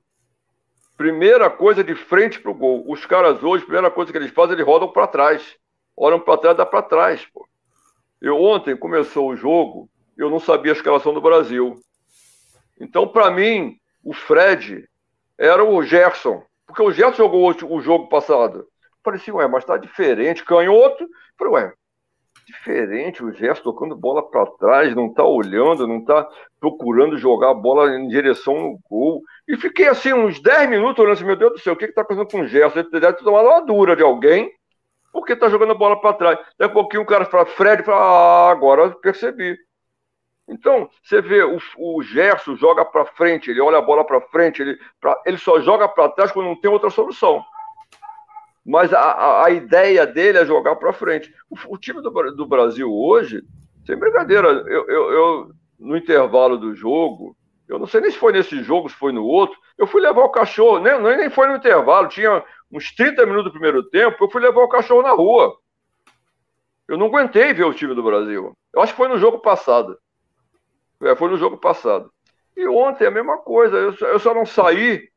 [1.02, 2.84] Primeira coisa de frente para o gol.
[2.88, 5.58] Os caras hoje, primeira coisa que eles fazem, eles rodam para trás.
[5.98, 7.26] Olham para trás, dá para trás.
[7.34, 7.44] Pô.
[8.22, 11.82] Eu ontem começou o jogo, eu não sabia a escalação do Brasil.
[12.80, 14.88] Então, para mim, o Fred
[15.40, 16.44] era o Gerson.
[16.68, 18.68] Porque o Gerson jogou o jogo passado.
[19.04, 20.46] Falei assim, ué, mas tá diferente.
[20.46, 21.10] Canhoto.
[21.36, 21.74] Falei, ué,
[22.46, 26.28] diferente o Gerson tocando bola para trás, não tá olhando, não tá
[26.60, 29.22] procurando jogar a bola em direção no gol.
[29.48, 31.94] E fiquei assim uns 10 minutos olhando assim, meu Deus do céu, o que que
[31.94, 32.80] tá acontecendo com o Gerson?
[32.80, 34.52] Ele deve ter tomado uma dura de alguém,
[35.12, 36.40] porque tá jogando a bola para trás.
[36.58, 39.58] Daqui a pouquinho o cara fala, Fred, fala, ah, agora eu percebi.
[40.48, 44.62] Então, você vê, o, o Gerson joga para frente, ele olha a bola para frente,
[44.62, 47.44] ele, pra, ele só joga para trás quando não tem outra solução.
[48.66, 51.34] Mas a, a, ideia dele é jogar para frente.
[51.50, 53.44] O, o, time do, do, Brasil hoje,
[53.86, 57.36] sem brincadeira, eu, eu, eu, no intervalo do jogo,
[57.68, 60.24] eu não sei nem se foi nesse jogo, se foi no outro, eu fui levar
[60.24, 64.30] o cachorro, nem, nem foi no intervalo, tinha uns 30 minutos do primeiro tempo, eu
[64.30, 65.58] fui levar o cachorro na rua.
[66.88, 68.56] Eu não aguentei ver o time do Brasil.
[68.74, 69.98] Eu acho que foi no jogo passado.
[71.02, 72.12] É, foi no jogo passado.
[72.56, 73.78] E ontem a mesma coisa.
[73.78, 75.10] Eu, eu só não saí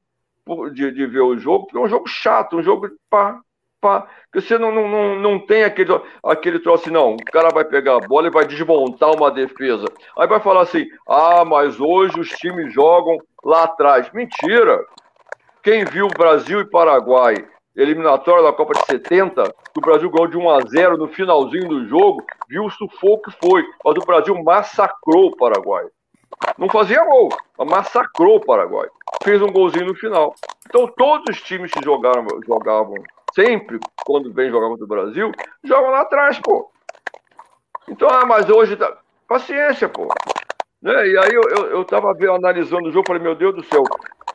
[0.73, 3.41] de, de, ver o jogo, porque é um jogo chato, um jogo para
[3.85, 4.09] pá.
[4.33, 5.93] Porque você não, não, não, não tem aquele,
[6.25, 7.15] aquele troço não.
[7.15, 9.85] O cara vai pegar a bola e vai desmontar uma defesa.
[10.19, 14.11] Aí vai falar assim: ah, mas hoje os times jogam lá atrás.
[14.13, 14.81] Mentira!
[15.63, 17.37] Quem viu Brasil e Paraguai,
[17.77, 21.69] eliminatória da Copa de 70, que o Brasil ganhou de 1 a 0 no finalzinho
[21.69, 23.65] do jogo, viu o sufoco que foi.
[23.85, 25.87] Mas o Brasil massacrou o Paraguai.
[26.59, 27.29] Não fazia gol,
[27.59, 28.89] mas massacrou o Paraguai.
[29.23, 30.35] Fez um golzinho no final.
[30.69, 32.95] Então todos os times que jogaram, jogavam
[33.35, 35.33] sempre, quando vem jogar contra o Brasil,
[35.63, 36.71] jogam lá atrás, pô.
[37.89, 38.97] Então, ah, mas hoje tá.
[39.27, 40.09] Paciência, pô.
[40.81, 41.09] Né?
[41.09, 43.83] E aí eu, eu, eu tava analisando o jogo, falei, meu Deus do céu,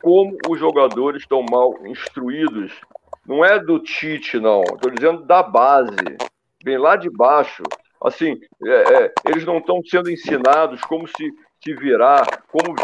[0.02, 2.72] como os jogadores estão mal instruídos.
[3.26, 4.62] Não é do Tite, não.
[4.62, 5.94] Estou dizendo da base.
[6.64, 7.62] Vem lá de baixo.
[8.02, 11.30] Assim, é, é, eles não estão sendo ensinados como se,
[11.62, 12.74] se virar, como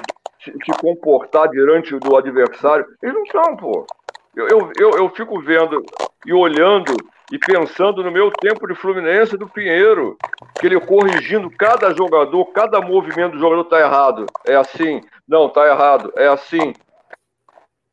[0.42, 2.86] se comportar diante do adversário.
[3.02, 3.86] Eles não são, pô.
[4.34, 5.82] Eu, eu, eu, eu, fico vendo
[6.26, 6.94] e olhando
[7.32, 10.16] e pensando no meu tempo de Fluminense do Pinheiro,
[10.60, 14.26] que ele corrigindo cada jogador, cada movimento do jogador tá errado.
[14.46, 16.74] É assim, não, tá errado, é assim.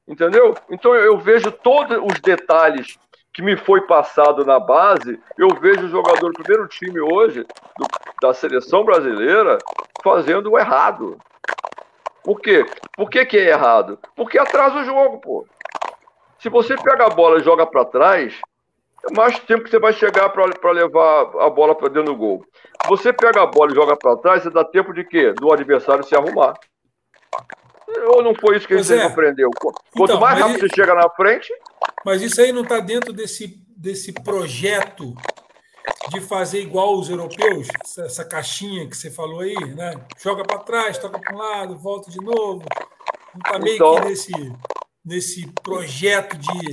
[0.06, 0.54] Entendeu?
[0.70, 3.00] Então eu vejo todos os detalhes
[3.34, 7.88] que me foi passado na base, eu vejo o jogador do primeiro time hoje, do,
[8.22, 9.58] da seleção brasileira,
[10.04, 11.18] fazendo o errado.
[12.24, 12.66] Por quê?
[12.96, 13.98] Por que, que é errado?
[14.16, 15.48] Porque atrasa o jogo, pô.
[16.40, 18.40] Se você pega a bola e joga para trás,
[19.10, 22.46] é mais tempo que você vai chegar para levar a bola para dentro do gol.
[22.84, 25.34] Se você pega a bola e joga para trás, você dá tempo de quê?
[25.34, 26.54] Do adversário se arrumar.
[28.08, 29.06] Ou não foi isso que a gente é.
[29.06, 29.50] aprendeu?
[29.52, 31.54] Quanto então, mais rápido você chega na frente.
[32.06, 35.14] Mas isso aí não está dentro desse, desse projeto
[36.10, 37.68] de fazer igual os europeus,
[37.98, 39.94] essa caixinha que você falou aí, né?
[40.22, 42.64] Joga para trás, toca para um lado, volta de novo.
[43.34, 44.32] Não está meio então, que nesse,
[45.04, 46.72] nesse projeto de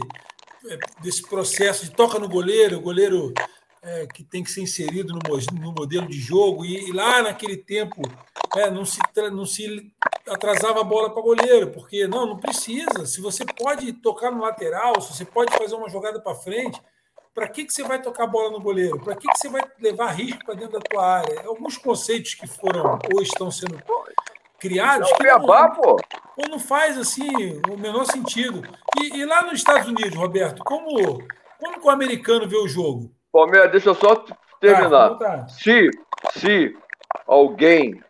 [0.68, 3.32] é, desse processo de toca no goleiro, o goleiro
[3.82, 7.56] é, que tem que ser inserido no, no modelo de jogo, e, e lá naquele
[7.56, 8.02] tempo
[8.56, 8.98] é, não, se,
[9.32, 9.92] não se
[10.28, 13.06] atrasava a bola para goleiro, porque não, não precisa.
[13.06, 16.80] Se você pode tocar no lateral, se você pode fazer uma jogada para frente,
[17.34, 18.98] para que, que você vai tocar a bola no goleiro?
[19.00, 21.46] Para que, que você vai levar risco para dentro da tua área?
[21.46, 23.80] Alguns conceitos que foram ou estão sendo
[24.58, 25.08] criados.
[25.10, 25.96] Não, que não, pô.
[26.36, 27.30] Ou não faz assim
[27.70, 28.62] o menor sentido.
[29.00, 31.22] E, e lá nos Estados Unidos, Roberto, como,
[31.58, 33.14] como o americano vê o jogo?
[33.32, 34.24] Palmeiras, deixa eu só
[34.60, 35.16] terminar.
[35.16, 35.90] Tá, se,
[36.32, 36.76] se
[37.26, 38.02] alguém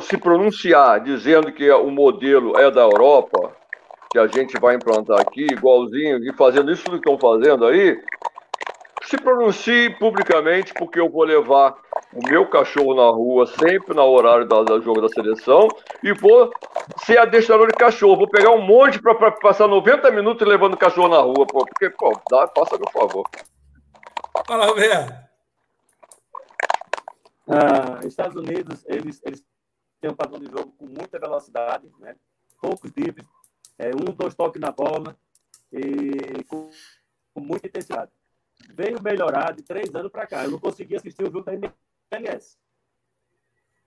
[0.00, 3.52] se pronunciar dizendo que o modelo é da Europa,
[4.10, 8.00] que a gente vai implantar aqui, igualzinho, e fazendo isso que estão fazendo aí,
[9.04, 11.76] se pronuncie publicamente, porque eu vou levar
[12.12, 15.68] o meu cachorro na rua sempre no horário do, jogo da seleção
[16.02, 16.50] e vou
[17.04, 18.16] ser adestrador de cachorro.
[18.16, 21.90] Vou pegar um monte para passar 90 minutos levando o cachorro na rua, pô, porque,
[21.90, 23.24] pô, dá, passa meu favor.
[24.46, 25.26] Fala, Roberto.
[27.48, 29.44] Ah, Estados Unidos, eles, eles
[30.00, 32.14] têm um padrão de jogo com muita velocidade, né?
[32.60, 33.26] poucos dribles,
[33.76, 35.16] é, um, dois toques na bola
[35.72, 36.70] e com,
[37.34, 38.12] com muita intensidade.
[38.72, 40.44] Veio melhorar de três anos para cá.
[40.44, 42.56] Eu não conseguia assistir o jogo da MLS.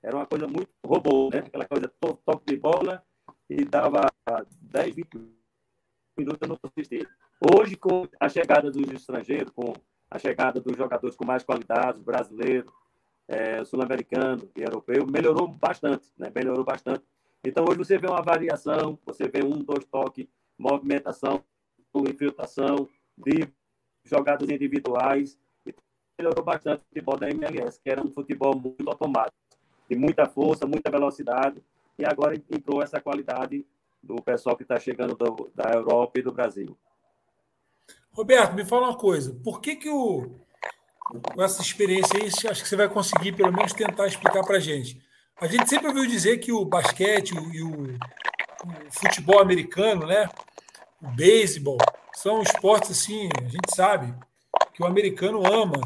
[0.03, 1.39] Era uma coisa muito robô, né?
[1.39, 3.03] Aquela coisa to toque de bola
[3.49, 4.01] e dava
[4.61, 5.07] 10, 20
[6.17, 7.09] minutos eu não assistia.
[7.53, 9.73] Hoje, com a chegada dos estrangeiros, com
[10.09, 12.73] a chegada dos jogadores com mais qualidade, brasileiro,
[13.27, 16.31] é, sul-americano e europeu, melhorou bastante, né?
[16.33, 17.03] Melhorou bastante.
[17.43, 21.43] Então, hoje você vê uma variação, você vê um, dois toques, movimentação,
[21.95, 23.47] infiltração, de
[24.03, 25.37] jogadas individuais.
[26.17, 29.37] Melhorou bastante o futebol da MLS, que era um futebol muito automático,
[29.89, 31.63] de muita força, muita velocidade,
[31.97, 33.65] e agora entrou essa qualidade
[34.01, 36.77] do pessoal que está chegando do, da Europa e do Brasil.
[38.19, 39.33] Roberto, me fala uma coisa.
[39.41, 40.29] Por que, que o,
[41.33, 44.59] com essa experiência aí, acho que você vai conseguir pelo menos tentar explicar para a
[44.59, 45.01] gente.
[45.39, 50.29] A gente sempre ouviu dizer que o basquete e o, o, futebol americano, né,
[51.01, 51.77] o beisebol,
[52.13, 54.13] são esportes assim, a gente sabe
[54.73, 55.79] que o americano ama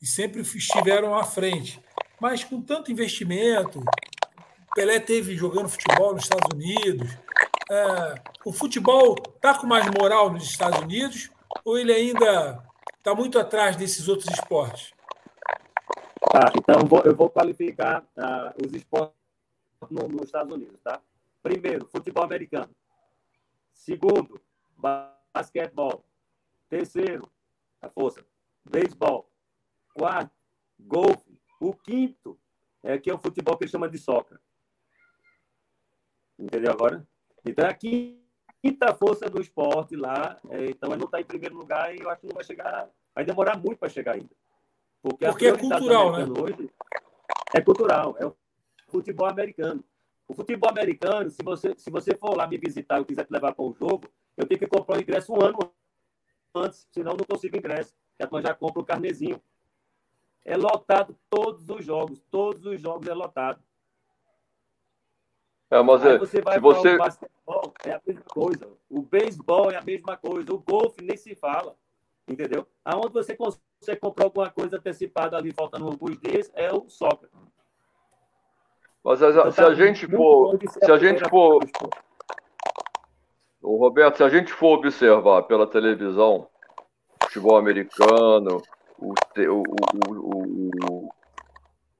[0.00, 1.78] e sempre estiveram à frente.
[2.18, 3.84] Mas com tanto investimento,
[4.74, 7.10] Pelé teve jogando futebol nos Estados Unidos,
[7.70, 8.14] é,
[8.44, 11.30] o futebol está com mais moral nos Estados Unidos
[11.64, 12.62] ou ele ainda
[12.98, 14.92] está muito atrás desses outros esportes?
[16.32, 19.16] Tá, então vou, eu vou qualificar uh, os esportes
[19.90, 21.00] no, nos Estados Unidos, tá?
[21.42, 22.74] Primeiro, futebol americano.
[23.72, 24.40] Segundo,
[24.76, 26.04] basquetebol.
[26.68, 27.30] Terceiro,
[27.80, 28.24] a força,
[28.64, 29.30] beisebol.
[29.94, 30.32] Quarto,
[30.78, 31.38] golfe.
[31.60, 32.38] O quinto
[32.82, 34.38] é que é o futebol que ele chama de soccer.
[36.38, 37.06] Entendeu agora?
[37.46, 38.20] Então, aqui
[38.62, 42.10] quinta força do esporte lá, é, então ele não está em primeiro lugar e eu
[42.10, 44.30] acho que não vai chegar, vai demorar muito para chegar ainda.
[45.00, 46.24] Porque, Porque é cultural, né?
[46.24, 46.70] Hoje
[47.54, 48.34] é cultural, é o
[48.88, 49.84] futebol americano.
[50.26, 53.54] O futebol americano, se você, se você for lá me visitar e quiser te levar
[53.54, 55.58] para um jogo, eu tenho que comprar o ingresso um ano
[56.54, 57.94] antes, senão eu não consigo ingresso.
[58.20, 59.40] Já, já compro o carnezinho.
[60.44, 63.62] É lotado todos os jogos, todos os jogos é lotado.
[65.76, 66.94] É, mas Aí é, você vai se você...
[66.94, 68.68] o basquetebol, é a mesma coisa.
[68.88, 70.54] O beisebol é a mesma coisa.
[70.54, 71.76] O golfe nem se fala.
[72.28, 72.66] Entendeu?
[72.84, 77.28] Aonde você consegue comprar alguma coisa antecipada ali, faltando alguns dias, é o soccer.
[79.04, 80.58] Mas a, então, se a tá gente for.
[80.68, 81.60] Se a gente for.
[83.62, 86.48] O Roberto, se a gente for observar pela televisão,
[87.22, 88.62] futebol americano,
[88.98, 89.62] o, o,
[90.08, 91.08] o, o, o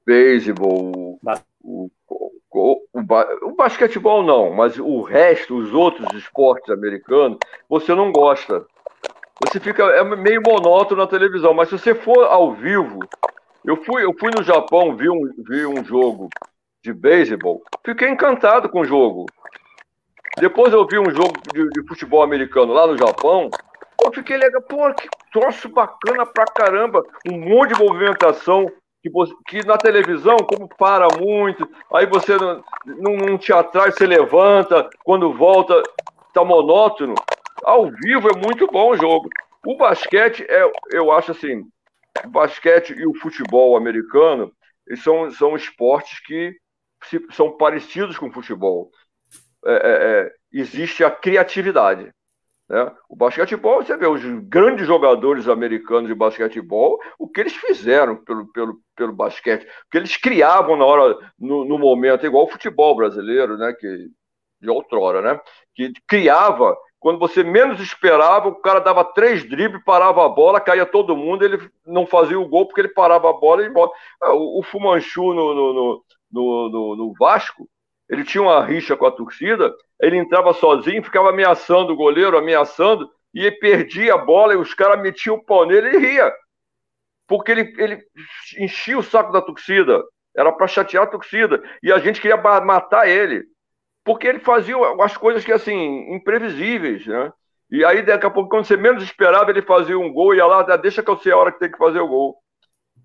[0.05, 1.19] beisebol,
[1.63, 2.26] o, o,
[2.57, 7.37] o, basquetebol não, mas o resto, os outros esportes americanos,
[7.69, 8.65] você não gosta.
[9.45, 12.99] Você fica é meio monótono na televisão, mas se você for ao vivo,
[13.63, 16.29] eu fui, eu fui no Japão, vi um, vi um jogo
[16.83, 19.25] de beisebol, fiquei encantado com o jogo.
[20.39, 23.49] Depois eu vi um jogo de, de futebol americano lá no Japão,
[24.03, 28.71] eu fiquei legal, pô, que troço bacana pra caramba, um monte de movimentação,
[29.01, 33.91] que, você, que na televisão, como para muito, aí você não, não, não te atrai,
[33.91, 35.81] você levanta, quando volta,
[36.33, 37.15] tá monótono.
[37.63, 39.29] Ao vivo é muito bom o jogo.
[39.65, 41.63] O basquete, é, eu acho assim,
[42.23, 44.51] o basquete e o futebol americano
[45.03, 46.55] são, são esportes que
[47.03, 48.89] se, são parecidos com o futebol.
[49.65, 52.11] É, é, é, existe a criatividade.
[52.69, 52.91] Né?
[53.07, 58.51] O basquetebol, você vê, os grandes jogadores americanos de basquetebol, o que eles fizeram pelo,
[58.51, 62.95] pelo, pelo basquete, o que eles criavam na hora, no, no momento, igual o futebol
[62.95, 63.73] brasileiro, né?
[63.73, 64.09] que,
[64.61, 65.39] de outrora, né?
[65.73, 70.85] que criava, quando você menos esperava, o cara dava três dribles, parava a bola, caía
[70.85, 73.91] todo mundo, ele não fazia o gol porque ele parava a bola e embora.
[74.21, 77.69] Ah, o, o Fumanchu no, no, no, no, no Vasco,
[78.09, 83.09] ele tinha uma rixa com a torcida, ele entrava sozinho, ficava ameaçando o goleiro, ameaçando,
[83.33, 86.33] e perdia a bola e os caras metiam o pau nele e ria.
[87.27, 88.01] Porque ele, ele
[88.57, 90.01] enchia o saco da torcida.
[90.35, 91.61] Era para chatear a torcida.
[91.83, 93.43] E a gente queria matar ele.
[94.03, 97.31] Porque ele fazia as coisas que, assim, imprevisíveis, né?
[97.69, 100.45] E aí, daqui a pouco, quando você menos esperava, ele fazia um gol e ia
[100.45, 102.37] lá, ah, deixa que eu sei a hora que tem que fazer o gol.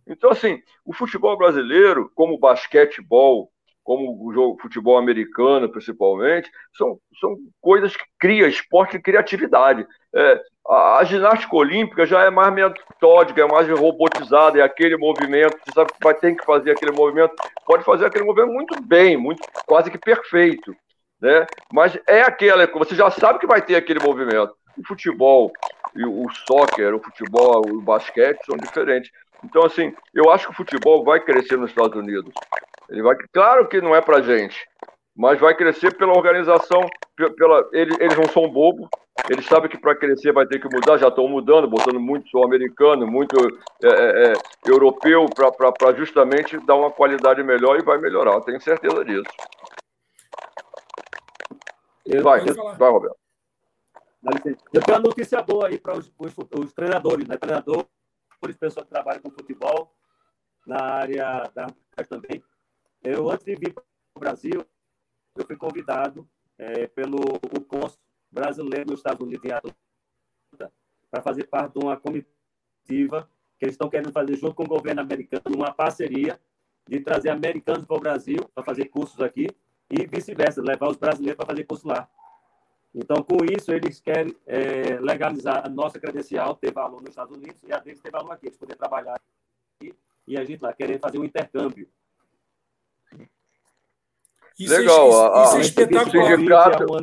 [0.06, 3.51] Então, assim, o futebol brasileiro, como o basquetebol,
[3.84, 9.86] como o jogo futebol americano, principalmente, são, são coisas que criam esporte de criatividade.
[10.14, 15.58] É, a, a, ginástica olímpica já é mais metódica, é mais robotizada, é aquele movimento,
[15.64, 17.34] você sabe que vai ter que fazer aquele movimento,
[17.66, 20.74] pode fazer aquele movimento muito bem, muito quase que perfeito.
[21.20, 21.46] Né?
[21.72, 24.54] Mas é aquela, você já sabe que vai ter aquele movimento.
[24.76, 25.52] O futebol,
[25.96, 29.10] o soccer, o futebol, o basquete são diferentes.
[29.44, 32.32] Então, assim, eu acho que o futebol vai crescer nos Estados Unidos.
[32.92, 34.68] Ele vai, claro que não é para gente,
[35.16, 36.86] mas vai crescer pela organização.
[37.36, 38.86] Pela, eles, eles não são bobos,
[39.30, 43.06] eles sabem que para crescer vai ter que mudar, já estão mudando, botando muito sul-americano,
[43.06, 43.34] muito
[43.82, 44.32] é, é, é
[44.66, 49.30] europeu, para justamente dar uma qualidade melhor e vai melhorar, tenho certeza disso.
[52.04, 53.16] Eu vai, vai, Roberto.
[54.72, 57.36] Eu tenho uma notícia boa aí para os, os, os, treinadores, né?
[57.38, 57.86] Treinadores,
[58.58, 59.90] pessoas que trabalham com futebol,
[60.66, 61.66] na área da
[62.08, 62.42] também.
[63.02, 63.82] Eu, antes de vir para
[64.16, 64.64] o Brasil,
[65.36, 67.92] eu fui convidado é, pelo o
[68.30, 70.72] brasileiro nos Estados Unidos em Atlanta
[71.10, 73.28] para fazer parte de uma comitiva
[73.58, 76.40] que eles estão querendo fazer junto com o governo americano, uma parceria
[76.88, 79.48] de trazer americanos para o Brasil para fazer cursos aqui
[79.90, 82.08] e vice-versa, levar os brasileiros para fazer curso lá.
[82.94, 87.62] Então, com isso, eles querem é, legalizar a nossa credencial, ter valor nos Estados Unidos,
[87.62, 89.18] e a deles ter valor aqui, eles poder trabalhar
[89.80, 89.94] aqui,
[90.26, 91.88] e a gente lá querer fazer um intercâmbio.
[94.64, 95.36] Isso é Legal.
[95.36, 97.02] É, isso, é espetacular.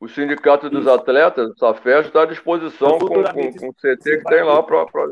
[0.00, 4.24] O sindicato, dos atletas, o SAFES, está à disposição com, com, com o CT que
[4.24, 4.84] tem lá para.
[4.86, 5.06] Pra...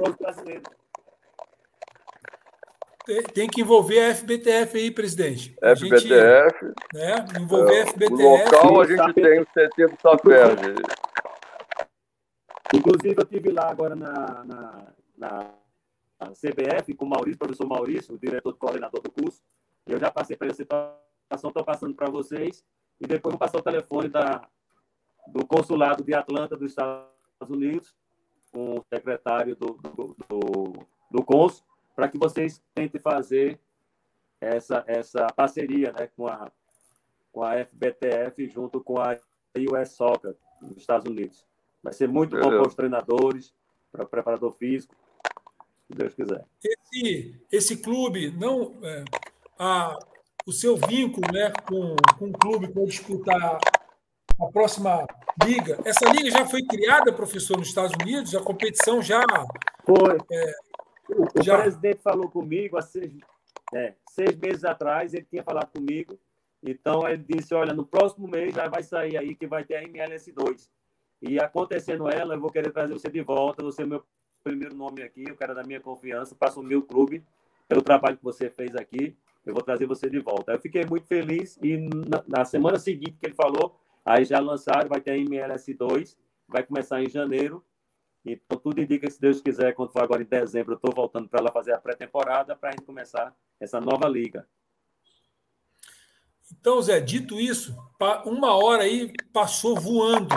[3.33, 5.57] Tem que envolver a FBTF aí, presidente.
[5.63, 5.97] FBTF.
[5.97, 6.09] Gente,
[6.93, 8.23] né, envolver é, a FBTF.
[8.23, 11.03] No local a gente tem o CT do SAFES.
[12.75, 14.85] Inclusive, eu estive lá agora na, na,
[15.17, 15.63] na
[16.31, 19.41] CBF com o Maurício, professor Maurício, o diretor coordenador do curso.
[19.87, 22.65] Eu já passei para essa situação, estou passando para vocês.
[23.01, 24.49] E depois vou passar o telefone da,
[25.27, 27.09] do consulado de Atlanta, dos Estados
[27.49, 27.95] Unidos,
[28.53, 31.65] com o secretário do, do, do, do cônsul,
[31.97, 33.59] para que vocês tentem fazer
[34.41, 36.51] essa, essa parceria né, com, a,
[37.33, 39.17] com a FBTF junto com a
[39.57, 41.47] US Soccer nos Estados Unidos.
[41.83, 43.55] Vai ser muito bom para os treinadores,
[43.91, 44.95] para o preparador físico,
[45.87, 46.45] se Deus quiser.
[46.63, 49.05] Esse, esse clube, não, é,
[49.59, 49.99] a,
[50.47, 53.59] o seu vínculo né, com, com o clube para disputar
[54.41, 55.07] a próxima
[55.45, 58.35] liga, essa liga já foi criada, professor, nos Estados Unidos?
[58.35, 59.23] A competição já.
[59.85, 60.19] Foi.
[60.33, 60.53] É,
[61.11, 61.59] o, já...
[61.59, 63.13] presidente falou comigo há seis,
[63.75, 66.19] é, seis meses atrás, ele tinha falado comigo.
[66.63, 69.83] Então, ele disse: Olha, no próximo mês já vai sair aí que vai ter a
[69.83, 70.69] MLS2.
[71.21, 73.63] E acontecendo ela, eu vou querer trazer você de volta.
[73.63, 74.05] Você é o meu
[74.43, 77.23] primeiro nome aqui, o cara da minha confiança, para assumir o clube
[77.69, 79.17] pelo trabalho que você fez aqui.
[79.45, 80.53] Eu vou trazer você de volta.
[80.53, 84.89] Eu fiquei muito feliz e na, na semana seguinte que ele falou, aí já lançaram,
[84.89, 86.17] vai ter a MLS2,
[86.49, 87.65] vai começar em janeiro.
[88.25, 91.29] Então, tudo indica que, se Deus quiser, quando for agora em dezembro, eu estou voltando
[91.29, 94.47] para lá fazer a pré-temporada para a gente começar essa nova liga.
[96.53, 97.75] Então, Zé, dito isso,
[98.25, 100.29] uma hora aí passou voando.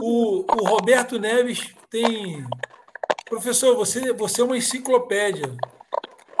[0.00, 2.44] O, o Roberto Neves tem.
[3.28, 5.56] Professor, você, você é uma enciclopédia.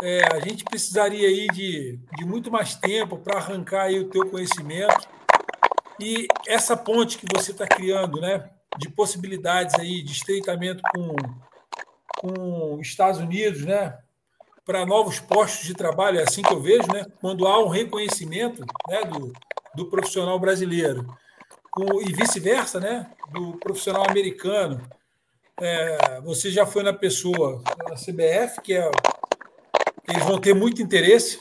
[0.02, 4.28] É, a gente precisaria aí de, de muito mais tempo para arrancar aí o teu
[4.28, 5.08] conhecimento.
[6.00, 11.14] E essa ponte que você está criando, né, de possibilidades aí de estreitamento com,
[12.18, 13.96] com Estados Unidos, né,
[14.64, 18.64] para novos postos de trabalho, é assim que eu vejo, né, quando há um reconhecimento
[18.88, 19.32] né, do,
[19.74, 21.06] do profissional brasileiro
[21.70, 24.80] com, e vice-versa, né, do profissional americano.
[25.60, 28.90] É, você já foi na pessoa da CBF, que é
[30.14, 31.40] eles vão ter muito interesse.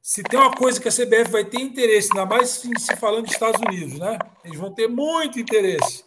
[0.00, 3.24] Se tem uma coisa que a CBF vai ter interesse, ainda mais se, se falando
[3.24, 4.18] dos Estados Unidos, né?
[4.44, 6.04] Eles vão ter muito interesse.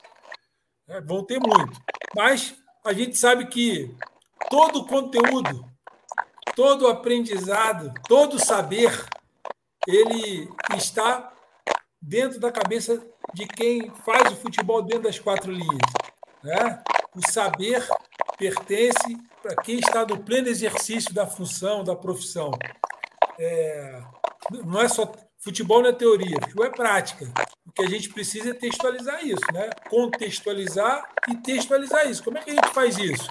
[0.87, 0.99] Né?
[1.01, 1.79] Vão ter muito.
[2.15, 3.95] Mas a gente sabe que
[4.49, 5.63] todo o conteúdo,
[6.55, 9.05] todo o aprendizado, todo o saber,
[9.87, 11.31] ele está
[12.01, 15.77] dentro da cabeça de quem faz o futebol dentro das quatro linhas.
[16.43, 16.83] Né?
[17.15, 17.87] O saber
[18.37, 22.51] pertence para quem está no pleno exercício da função, da profissão.
[23.39, 24.01] É,
[24.63, 27.31] não é só futebol não é teoria, futebol é prática.
[27.65, 29.69] O que a gente precisa é textualizar isso, né?
[29.89, 32.23] Contextualizar e textualizar isso.
[32.23, 33.29] Como é que a gente faz isso?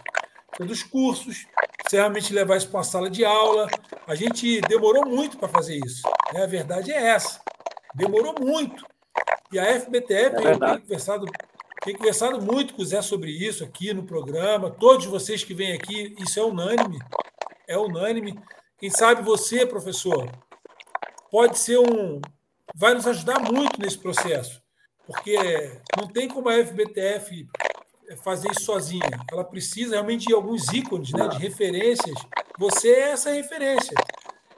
[0.56, 1.46] Pelos cursos,
[1.88, 3.68] se realmente levar isso para uma sala de aula.
[4.06, 6.02] A gente demorou muito para fazer isso.
[6.32, 6.44] Né?
[6.44, 7.40] A verdade é essa.
[7.94, 8.86] Demorou muito.
[9.52, 11.26] E a FBTF, é eu tenho conversado,
[11.84, 14.70] tenho conversado muito com o Zé sobre isso aqui no programa.
[14.70, 16.98] Todos vocês que vêm aqui, isso é unânime.
[17.68, 18.40] É unânime.
[18.78, 20.30] Quem sabe você, professor,
[21.30, 22.22] pode ser um.
[22.74, 24.62] vai nos ajudar muito nesse processo.
[25.06, 25.36] Porque
[25.98, 27.46] não tem como a FBTF
[28.22, 29.20] fazer isso sozinha.
[29.30, 32.16] Ela precisa realmente de alguns ícones, né, de referências.
[32.58, 33.94] Você é essa referência.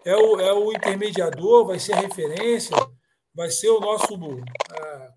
[0.05, 2.77] É o, é o intermediador, vai ser a referência
[3.37, 4.41] vai ser o nosso uh,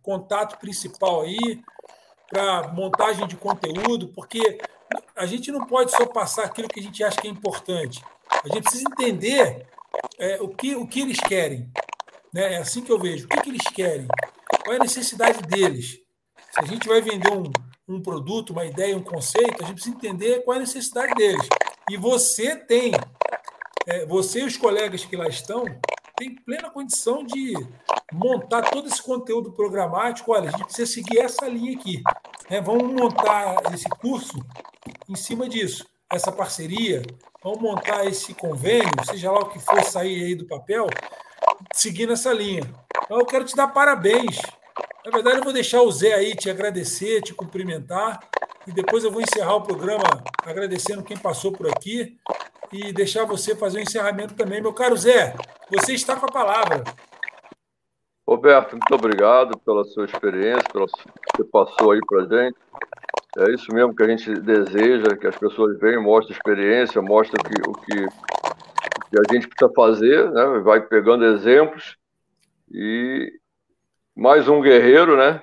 [0.03, 1.61] contato principal aí
[2.29, 4.59] para montagem de conteúdo, porque
[5.15, 8.03] a gente não pode só passar aquilo que a gente acha que é importante.
[8.43, 9.67] A gente precisa entender
[10.17, 11.69] é, o, que, o que eles querem.
[12.33, 12.53] Né?
[12.53, 13.25] É assim que eu vejo.
[13.25, 14.07] O que, que eles querem?
[14.63, 15.99] Qual é a necessidade deles?
[16.51, 17.51] Se a gente vai vender um,
[17.87, 21.47] um produto, uma ideia, um conceito, a gente precisa entender qual é a necessidade deles.
[21.89, 22.91] E você tem,
[23.87, 25.65] é, você e os colegas que lá estão,
[26.19, 27.53] tem plena condição de
[28.11, 30.33] montar todo esse conteúdo programático.
[30.33, 32.03] Olha, a gente precisa seguir essa linha aqui.
[32.49, 32.59] Né?
[32.59, 34.37] Vamos montar esse curso
[35.07, 37.01] em cima disso, essa parceria.
[37.41, 40.87] Vamos montar esse convênio, seja lá o que for sair aí do papel,
[41.73, 42.63] seguindo essa linha.
[43.05, 44.41] Então, eu quero te dar parabéns.
[45.05, 48.19] Na verdade, eu vou deixar o Zé aí te agradecer, te cumprimentar,
[48.67, 52.19] e depois eu vou encerrar o programa agradecendo quem passou por aqui
[52.71, 54.61] e deixar você fazer o encerramento também.
[54.61, 55.35] Meu caro Zé,
[55.71, 56.83] você está com a palavra.
[58.27, 62.57] Roberto, muito obrigado pela sua experiência, pelo que você passou aí para gente.
[63.37, 67.43] É isso mesmo que a gente deseja, que as pessoas venham, mostrem experiência, mostrem o
[67.43, 70.59] que, o que, o que a gente precisa fazer, né?
[70.59, 71.97] vai pegando exemplos.
[72.71, 73.31] E
[74.15, 75.41] mais um guerreiro, né?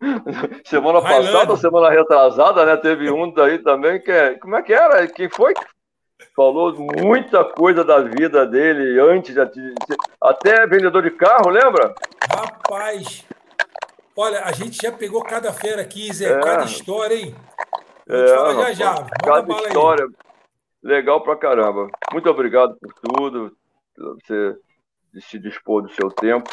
[0.66, 2.76] Semana passada, semana retrasada, né?
[2.76, 4.34] Teve um daí também que é.
[4.34, 5.06] Como é que era?
[5.06, 5.54] Quem foi
[6.34, 9.74] falou muita coisa da vida dele antes de,
[10.20, 11.94] até vendedor de carro, lembra?
[12.30, 13.24] Rapaz,
[14.16, 16.40] olha, a gente já pegou cada fera aqui, Zé, é.
[16.40, 17.34] cada história, hein?
[18.08, 19.06] É, já já.
[19.24, 20.10] Cada história aí.
[20.82, 21.88] legal pra caramba.
[22.12, 23.56] Muito obrigado por tudo,
[23.96, 24.56] você
[25.20, 26.50] se dispor do seu tempo,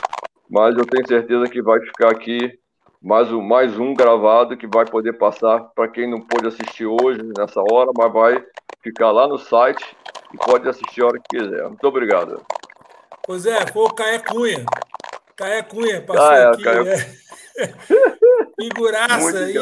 [0.49, 2.59] mas eu tenho certeza que vai ficar aqui
[3.01, 7.21] mais um, mais um gravado que vai poder passar para quem não pôde assistir hoje,
[7.37, 8.43] nessa hora, mas vai
[8.85, 9.83] ficar lá no site
[10.31, 11.63] e pode assistir a hora que quiser.
[11.63, 12.45] Muito obrigado.
[13.25, 14.63] Pois é, foi o Caé Cunha.
[15.35, 16.63] Caia Cunha passou ah, é, aqui.
[16.63, 16.93] Caia...
[16.93, 17.25] É.
[18.61, 19.55] Figuraça aí,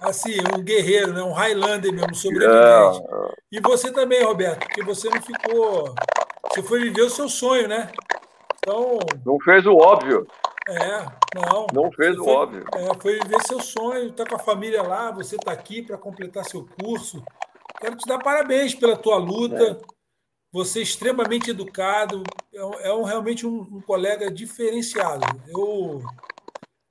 [0.00, 1.22] assim, um guerreiro, né?
[1.22, 3.02] um Highlander mesmo, sobrevivente.
[3.02, 3.34] É.
[3.52, 5.94] E você também, Roberto, porque você não ficou.
[6.48, 7.90] Você foi viver o seu sonho, né?
[8.58, 8.98] Então.
[9.24, 10.26] Não fez o óbvio.
[10.68, 11.66] É, não.
[11.72, 12.64] Não fez o foi, óbvio.
[12.74, 16.44] É, foi viver seu sonho, tá com a família lá, você está aqui para completar
[16.44, 17.22] seu curso.
[17.80, 19.78] Quero te dar parabéns pela tua luta.
[19.80, 19.98] É.
[20.50, 22.22] Você é extremamente educado,
[22.52, 25.24] é, é um, realmente um, um, colega diferenciado.
[25.46, 26.02] Eu,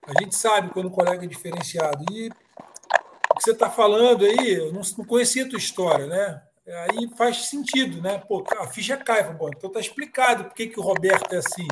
[0.06, 2.06] a gente sabe quando um colega é diferenciado.
[2.12, 6.42] E o que você está falando aí, eu não, não conhecia a tua história, né?
[6.68, 8.20] Aí faz sentido, né?
[8.28, 11.68] Pô, a ficha cai, bom, então tá explicado por que, que o Roberto é assim,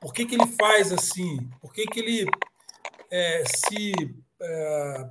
[0.00, 2.26] por que, que ele faz assim, por que, que ele
[3.10, 3.92] é, se,
[4.40, 5.10] é,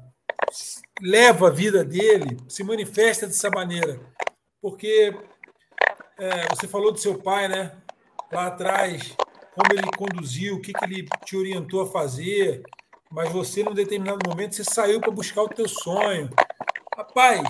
[1.02, 4.00] leva a vida dele, se manifesta dessa maneira.
[4.62, 5.16] Porque
[6.18, 7.78] é, você falou do seu pai, né?
[8.32, 9.16] Lá atrás,
[9.56, 12.64] como ele conduziu, o que, que ele te orientou a fazer,
[13.12, 16.30] mas você, num determinado momento, você saiu para buscar o teu sonho.
[16.96, 17.42] Rapaz,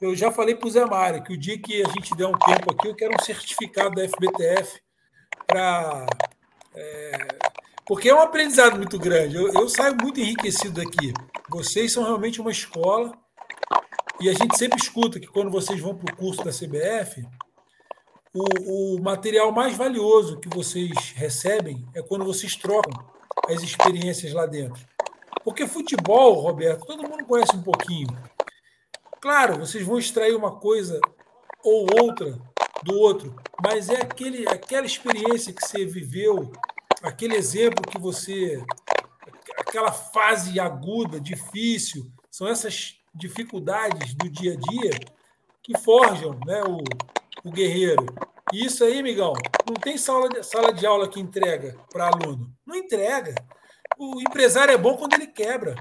[0.00, 2.38] eu já falei para o Zé Mário que o dia que a gente der um
[2.38, 4.80] tempo aqui, eu quero um certificado da FBTF
[5.46, 6.06] para.
[6.74, 7.12] É,
[7.86, 9.36] porque é um aprendizado muito grande.
[9.36, 11.12] Eu, eu saio muito enriquecido daqui.
[11.50, 13.12] Vocês são realmente uma escola.
[14.20, 17.26] E a gente sempre escuta que quando vocês vão para o curso da CBF,
[18.32, 22.92] o, o material mais valioso que vocês recebem é quando vocês trocam
[23.48, 24.84] as experiências lá dentro.
[25.44, 28.08] Porque futebol, Roberto, todo mundo conhece um pouquinho.
[29.20, 30.98] Claro, vocês vão extrair uma coisa
[31.62, 32.38] ou outra
[32.82, 36.52] do outro, mas é aquele, aquela experiência que você viveu,
[37.04, 38.62] aquele exemplo que você.
[39.58, 44.90] aquela fase aguda, difícil, são essas dificuldades do dia a dia
[45.62, 46.78] que forjam né, o,
[47.48, 48.06] o guerreiro.
[48.52, 49.32] E isso aí, migão,
[49.66, 52.52] não tem sala de, sala de aula que entrega para aluno.
[52.66, 53.34] Não entrega.
[53.98, 55.74] O empresário é bom quando ele quebra.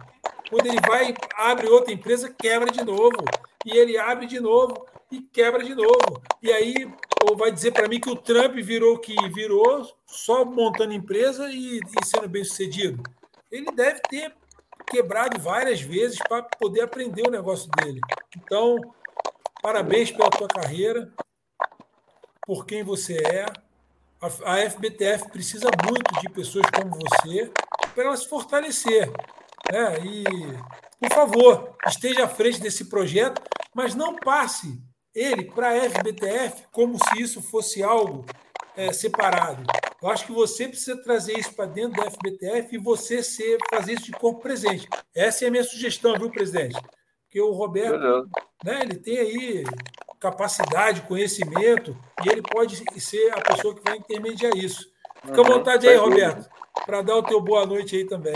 [0.49, 3.17] Quando ele vai, abre outra empresa, quebra de novo.
[3.65, 6.21] E ele abre de novo e quebra de novo.
[6.41, 6.91] E aí,
[7.29, 11.49] ou vai dizer para mim que o Trump virou o que virou, só montando empresa
[11.49, 13.01] e, e sendo bem sucedido.
[13.51, 14.33] Ele deve ter
[14.87, 18.01] quebrado várias vezes para poder aprender o negócio dele.
[18.37, 18.77] Então,
[19.61, 21.11] parabéns pela tua carreira,
[22.45, 23.45] por quem você é.
[24.45, 27.51] A FBTF precisa muito de pessoas como você
[27.93, 29.11] para ela se fortalecer.
[29.71, 29.99] Né?
[30.05, 30.23] E,
[30.99, 33.41] por favor, esteja à frente desse projeto,
[33.73, 34.81] mas não passe
[35.13, 38.25] ele para a FBTF como se isso fosse algo
[38.75, 39.63] é, separado.
[40.01, 43.93] Eu acho que você precisa trazer isso para dentro da FBTF e você ser, fazer
[43.93, 44.87] isso de corpo presente.
[45.15, 46.77] Essa é a minha sugestão, viu, presidente?
[47.23, 48.29] Porque o Roberto,
[48.63, 49.63] né, ele tem aí
[50.19, 54.91] capacidade, conhecimento, e ele pode ser a pessoa que vai intermediar isso.
[55.25, 56.49] Fica à vontade aí, Roberto,
[56.85, 58.35] para dar o teu boa noite aí também.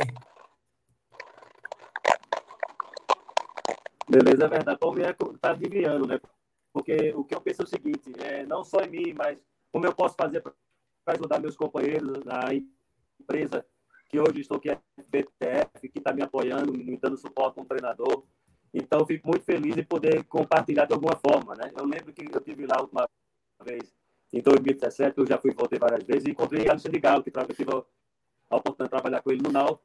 [4.18, 4.78] Beleza, é verdade.
[4.78, 6.20] O Palmeiras está adivinhando, né?
[6.74, 9.40] Porque o que eu penso é o seguinte, é, não só em mim, mas
[9.72, 10.54] como eu posso fazer para
[11.14, 12.52] ajudar meus companheiros, a
[13.22, 13.64] empresa
[14.10, 18.24] que hoje estou aqui, a BTF, que está me apoiando, me dando suporte como treinador.
[18.74, 21.72] Então, fico muito feliz em poder compartilhar de alguma forma, né?
[21.78, 23.08] Eu lembro que eu tive lá a última
[23.64, 23.94] vez,
[24.34, 27.72] em 2017, eu já fui voltei várias vezes, e encontrei Alexandre Galo, que eu tive
[27.72, 29.80] a oportunidade de trabalhar com ele no NAU,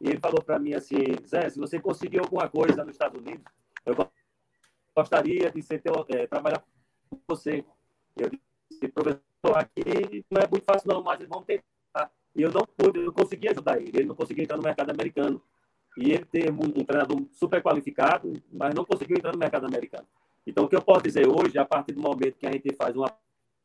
[0.00, 0.96] e ele falou para mim assim,
[1.26, 3.44] Zé, se você conseguir alguma coisa nos Estados Unidos,
[3.84, 3.94] eu
[4.96, 6.64] gostaria de ser teu, é, trabalhar
[7.10, 7.62] com você.
[8.16, 9.20] Eu disse, professor,
[9.56, 12.10] aqui não é muito fácil não, mas vamos tentar.
[12.34, 13.90] E eu não pude, eu não consegui ajudar ele.
[13.94, 15.42] Ele não conseguia entrar no mercado americano.
[15.98, 20.06] E ele tem um, um treinador super qualificado, mas não conseguiu entrar no mercado americano.
[20.46, 22.96] Então, o que eu posso dizer hoje, a partir do momento que a gente faz
[22.96, 23.12] uma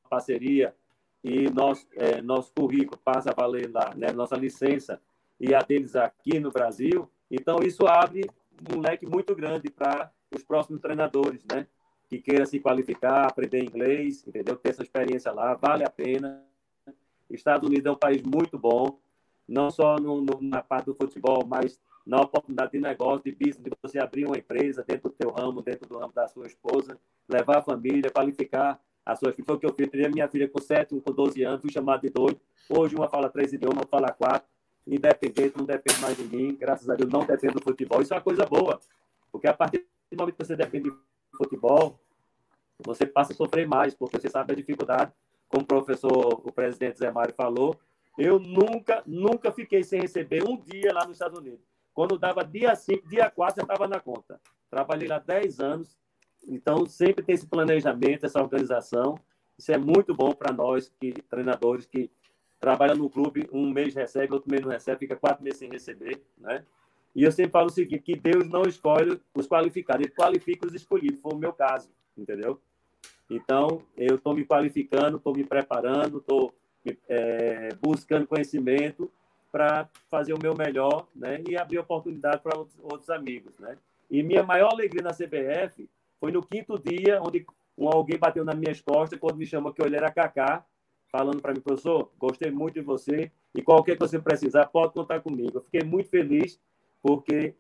[0.10, 0.76] parceria
[1.24, 5.02] e nosso, é, nosso currículo passa a valer lá, né, nossa licença
[5.40, 7.10] e a deles aqui no Brasil.
[7.30, 8.30] Então, isso abre
[8.76, 11.68] um leque muito grande para os próximos treinadores, né?
[12.08, 14.56] Que queira se qualificar, aprender inglês, entendeu?
[14.56, 16.44] Ter essa experiência lá, vale a pena.
[17.30, 19.00] Estados Unidos é um país muito bom,
[19.48, 23.64] não só no, no, na parte do futebol, mas na oportunidade de negócio, de business,
[23.64, 27.00] de você abrir uma empresa dentro do teu ramo, dentro do ramo da sua esposa,
[27.28, 29.46] levar a família, qualificar a sua filha.
[29.46, 29.90] Foi o que eu fiz.
[30.14, 32.40] Minha filha com 7, um com 12 anos, fui chamado de doido.
[32.70, 34.55] Hoje uma fala três idiomas, outra fala quatro
[34.88, 38.02] independente, não depende mais de mim, graças a Deus não depende do futebol.
[38.02, 38.80] Isso é uma coisa boa,
[39.32, 41.00] porque a partir do momento que você depende do
[41.38, 42.00] futebol,
[42.80, 45.12] você passa a sofrer mais, porque você sabe a dificuldade,
[45.48, 47.80] como o professor, o presidente Zé Mário falou,
[48.18, 51.66] eu nunca, nunca fiquei sem receber um dia lá nos Estados Unidos.
[51.94, 54.40] Quando dava dia 5, dia 4, já estava na conta.
[54.70, 55.98] Trabalhei lá 10 anos,
[56.48, 59.18] então sempre tem esse planejamento, essa organização.
[59.58, 62.12] Isso é muito bom para nós, que treinadores que
[62.66, 66.20] trabalha no clube, um mês recebe, outro mês não recebe, fica quatro meses sem receber,
[66.36, 66.66] né?
[67.16, 70.74] E eu sempre falo o seguinte, que Deus não escolhe os qualificados, ele qualifica os
[70.74, 72.60] escolhidos, foi o meu caso, entendeu?
[73.30, 76.54] Então, eu estou me qualificando, estou me preparando, estou
[77.08, 79.12] é, buscando conhecimento
[79.52, 81.42] para fazer o meu melhor né?
[81.48, 83.58] e abrir oportunidade para outros, outros, amigos.
[83.60, 83.78] Né?
[84.10, 85.88] E minha maior alegria na CBF
[86.20, 87.46] foi no quinto dia, onde
[87.80, 90.66] alguém bateu nas minhas costas quando me chamou que eu era Kaká,
[91.16, 95.22] falando para mim, professor, gostei muito de você e qualquer que você precisar, pode contar
[95.22, 95.52] comigo.
[95.58, 96.60] Eu fiquei muito feliz
[97.02, 97.56] porque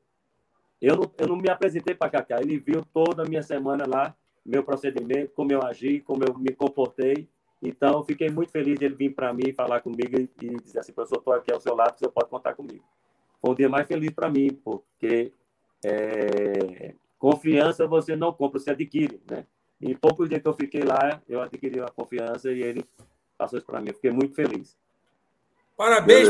[0.81, 4.13] eu não, eu não me apresentei para Kaká, ele viu toda a minha semana lá,
[4.45, 7.29] meu procedimento, como eu agi, como eu me comportei.
[7.61, 11.19] Então, fiquei muito feliz de ele vir para mim falar comigo e, dizer assim, professor,
[11.19, 12.83] estou aqui ao seu lado, você pode contar comigo.
[13.41, 15.31] Foi o dia mais feliz para mim, porque
[15.83, 19.45] é, confiança você não compra, você adquire, né?
[19.79, 22.85] E poucos dias que eu fiquei lá, eu adquiri a confiança e ele
[23.37, 23.89] passou isso para mim.
[23.89, 24.75] Eu fiquei muito feliz.
[25.77, 26.27] Parabéns,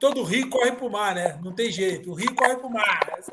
[0.00, 1.38] todo rio corre para o mar, né?
[1.42, 2.10] Não tem jeito.
[2.10, 3.18] O rio corre para o mar.
[3.18, 3.30] Isso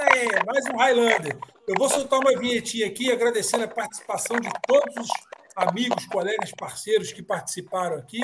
[0.00, 1.38] aí, é mais um Highlander.
[1.66, 5.08] Eu vou soltar uma vinhetinha aqui, agradecendo a participação de todos os
[5.56, 8.22] amigos, colegas, parceiros que participaram aqui.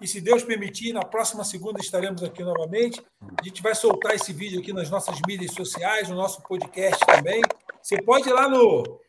[0.00, 3.02] E se Deus permitir, na próxima segunda estaremos aqui novamente.
[3.36, 7.42] A gente vai soltar esse vídeo aqui nas nossas mídias sociais, no nosso podcast também.
[7.82, 9.00] Você pode ir lá no,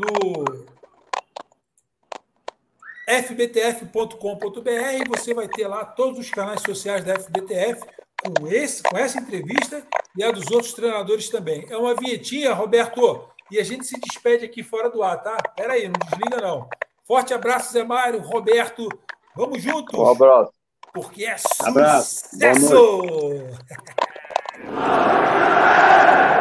[0.00, 0.66] no
[3.08, 7.80] fbtf.com.br e você vai ter lá todos os canais sociais da FBTF
[8.22, 9.82] com, esse, com essa entrevista
[10.14, 11.66] e a dos outros treinadores também.
[11.70, 15.36] É uma vinhetinha, Roberto, e a gente se despede aqui fora do ar, tá?
[15.56, 16.68] Pera aí, não desliga não.
[17.06, 18.86] Forte abraço, Zé Mário, Roberto.
[19.34, 19.98] Vamos juntos.
[19.98, 20.52] Um abraço.
[20.92, 23.02] Porque é sucesso!